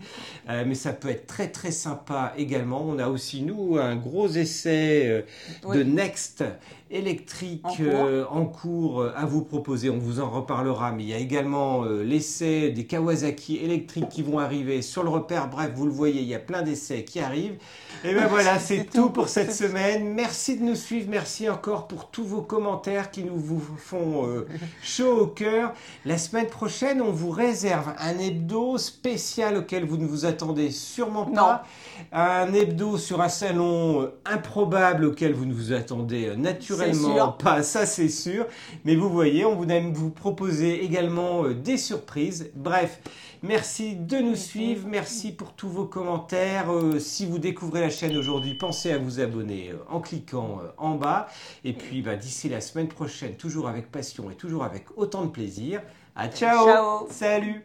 Euh, 0.49 0.63
mais 0.67 0.75
ça 0.75 0.93
peut 0.93 1.09
être 1.09 1.27
très 1.27 1.49
très 1.49 1.71
sympa 1.71 2.33
également. 2.37 2.83
On 2.85 2.99
a 2.99 3.07
aussi 3.07 3.41
nous 3.41 3.77
un 3.77 3.95
gros 3.95 4.27
essai 4.27 5.05
euh, 5.07 5.73
de. 5.73 5.83
Next 5.83 6.43
électrique 6.91 7.61
En 7.63 7.69
cours. 7.75 7.85
euh, 7.85 8.25
en 8.29 8.45
cours 8.45 9.01
euh, 9.01 9.11
à 9.15 9.25
vous 9.25 9.43
proposer. 9.43 9.89
On 9.89 9.97
vous 9.97 10.19
en 10.19 10.29
reparlera. 10.29 10.91
Mais 10.91 11.03
il 11.03 11.09
y 11.09 11.13
a 11.13 11.17
également 11.17 11.83
euh, 11.83 12.03
l'essai 12.03 12.71
des 12.71 12.85
Kawasaki 12.85 13.57
électriques 13.57 14.09
qui 14.09 14.23
vont 14.23 14.39
arriver 14.39 14.81
sur 14.81 15.03
le 15.03 15.09
repère. 15.09 15.49
Bref, 15.49 15.71
vous 15.75 15.85
le 15.85 15.91
voyez, 15.91 16.21
il 16.21 16.27
y 16.27 16.35
a 16.35 16.39
plein 16.39 16.61
d'essais 16.61 17.03
qui 17.03 17.19
arrivent. 17.19 17.57
Et 18.03 18.13
ben 18.13 18.27
voilà, 18.29 18.59
c'est 18.59 18.85
tout 18.89 19.09
pour 19.09 19.29
cette 19.29 19.53
semaine. 19.53 20.13
Merci 20.13 20.57
de 20.57 20.63
nous 20.63 20.75
suivre. 20.75 21.07
Merci 21.09 21.49
encore 21.49 21.87
pour 21.87 22.09
tous 22.09 22.23
vos 22.23 22.41
commentaires 22.41 23.11
qui 23.11 23.23
nous 23.23 23.37
vous 23.37 23.61
font 23.77 24.25
euh, 24.27 24.47
chaud 24.83 25.19
au 25.21 25.27
cœur. 25.27 25.73
La 26.05 26.17
semaine 26.17 26.47
prochaine, 26.47 27.01
on 27.01 27.11
vous 27.11 27.29
réserve 27.31 27.93
un 27.99 28.17
hebdo 28.17 28.77
spécial 28.77 29.57
auquel 29.57 29.85
vous 29.85 29.97
ne 29.97 30.05
vous 30.05 30.25
attendez 30.25 30.71
sûrement 30.71 31.25
pas. 31.25 31.63
Un 32.11 32.53
hebdo 32.53 32.97
sur 32.97 33.21
un 33.21 33.29
salon 33.29 34.09
improbable 34.25 35.05
auquel 35.05 35.33
vous 35.33 35.45
ne 35.45 35.53
vous 35.53 35.73
attendez 35.73 36.31
C'est 36.59 36.78
naturellement 36.87 37.31
pas, 37.31 37.63
ça 37.63 37.85
c'est 37.85 38.09
sûr. 38.09 38.45
Mais 38.85 38.95
vous 38.95 39.09
voyez, 39.09 39.45
on 39.45 39.55
vous 39.55 39.65
aime 39.65 39.93
vous 39.93 40.09
proposer 40.09 40.83
également 40.83 41.45
euh, 41.45 41.53
des 41.53 41.77
surprises. 41.77 42.51
Bref, 42.55 43.01
merci 43.41 43.95
de 43.95 44.17
nous 44.17 44.35
suivre, 44.35 44.87
merci 44.87 45.31
pour 45.31 45.53
tous 45.53 45.69
vos 45.69 45.85
commentaires. 45.85 46.71
Euh, 46.71 46.99
si 46.99 47.25
vous 47.25 47.39
découvrez 47.39 47.81
la 47.81 47.89
chaîne 47.89 48.17
aujourd'hui, 48.17 48.55
pensez 48.55 48.91
à 48.91 48.97
vous 48.97 49.19
abonner 49.19 49.71
euh, 49.71 49.77
en 49.89 50.01
cliquant 50.01 50.61
en 50.77 50.95
bas. 50.95 51.27
Et 51.63 51.73
puis 51.73 52.01
bah, 52.01 52.15
d'ici 52.15 52.49
la 52.49 52.61
semaine 52.61 52.87
prochaine, 52.87 53.35
toujours 53.35 53.67
avec 53.67 53.91
passion 53.91 54.29
et 54.31 54.35
toujours 54.35 54.63
avec 54.63 54.85
autant 54.97 55.23
de 55.25 55.29
plaisir. 55.29 55.81
À 56.15 56.27
ciao. 56.27 56.65
Ciao. 56.65 57.07
Salut 57.09 57.63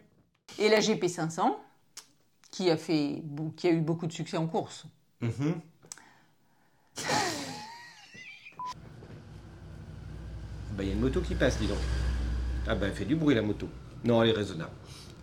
Et 0.59 0.69
la 0.69 0.81
GP500, 0.81 1.57
qui 2.51 2.71
a, 2.71 2.77
fait, 2.77 3.23
qui 3.57 3.67
a 3.67 3.71
eu 3.71 3.81
beaucoup 3.81 4.07
de 4.07 4.13
succès 4.13 4.37
en 4.37 4.47
course. 4.47 4.87
Mhm. 5.21 5.61
Bah, 10.77 10.83
il 10.83 10.89
y 10.89 10.91
a 10.91 10.95
une 10.95 11.01
moto 11.01 11.21
qui 11.21 11.35
passe, 11.35 11.59
dis 11.59 11.67
donc. 11.67 11.79
Ah 12.67 12.75
bah, 12.75 12.87
elle 12.89 12.95
fait 12.95 13.05
du 13.05 13.17
bruit, 13.17 13.35
la 13.35 13.43
moto. 13.43 13.69
Non, 14.05 14.23
elle 14.23 14.31
est 14.31 14.33
raisonnable. 14.33 14.71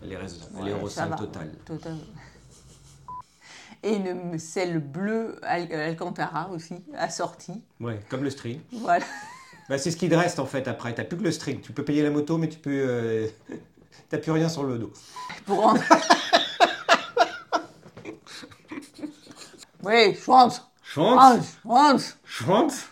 Elle 0.02 0.12
est 0.12 0.16
raisonnable. 0.16 0.52
elle 0.60 0.68
est 0.68 0.72
Euro 0.72 0.88
ça 0.88 1.02
5 1.04 1.10
va. 1.10 1.16
totale. 1.16 1.52
Total. 1.64 1.96
Et 3.84 3.94
une 3.96 4.38
selle 4.38 4.78
bleue 4.78 5.36
Al- 5.42 5.72
Alcantara 5.72 6.48
aussi, 6.50 6.74
assortie. 6.96 7.60
Ouais, 7.80 8.00
comme 8.08 8.22
le 8.22 8.30
string. 8.30 8.60
Voilà. 8.72 9.04
Bah, 9.68 9.76
c'est 9.78 9.90
ce 9.90 9.96
qui 9.96 10.08
te 10.08 10.14
reste, 10.14 10.38
en 10.38 10.46
fait, 10.46 10.66
après. 10.68 10.94
T'as 10.94 11.04
plus 11.04 11.18
que 11.18 11.24
le 11.24 11.32
string. 11.32 11.60
Tu 11.60 11.72
peux 11.72 11.84
payer 11.84 12.02
la 12.02 12.10
moto, 12.10 12.38
mais 12.38 12.48
tu 12.48 12.58
peux... 12.58 12.70
euh, 12.72 13.26
T'as 14.08 14.18
plus 14.18 14.30
rien 14.32 14.48
sur 14.48 14.64
le 14.64 14.78
dos. 14.78 14.92
Pour 15.46 15.60
rendre. 15.62 15.80
oui, 19.82 20.14
Schwanz. 20.14 20.62
Schwanz 20.82 21.56
Schwanz. 21.62 22.16
Schwanz 22.24 22.84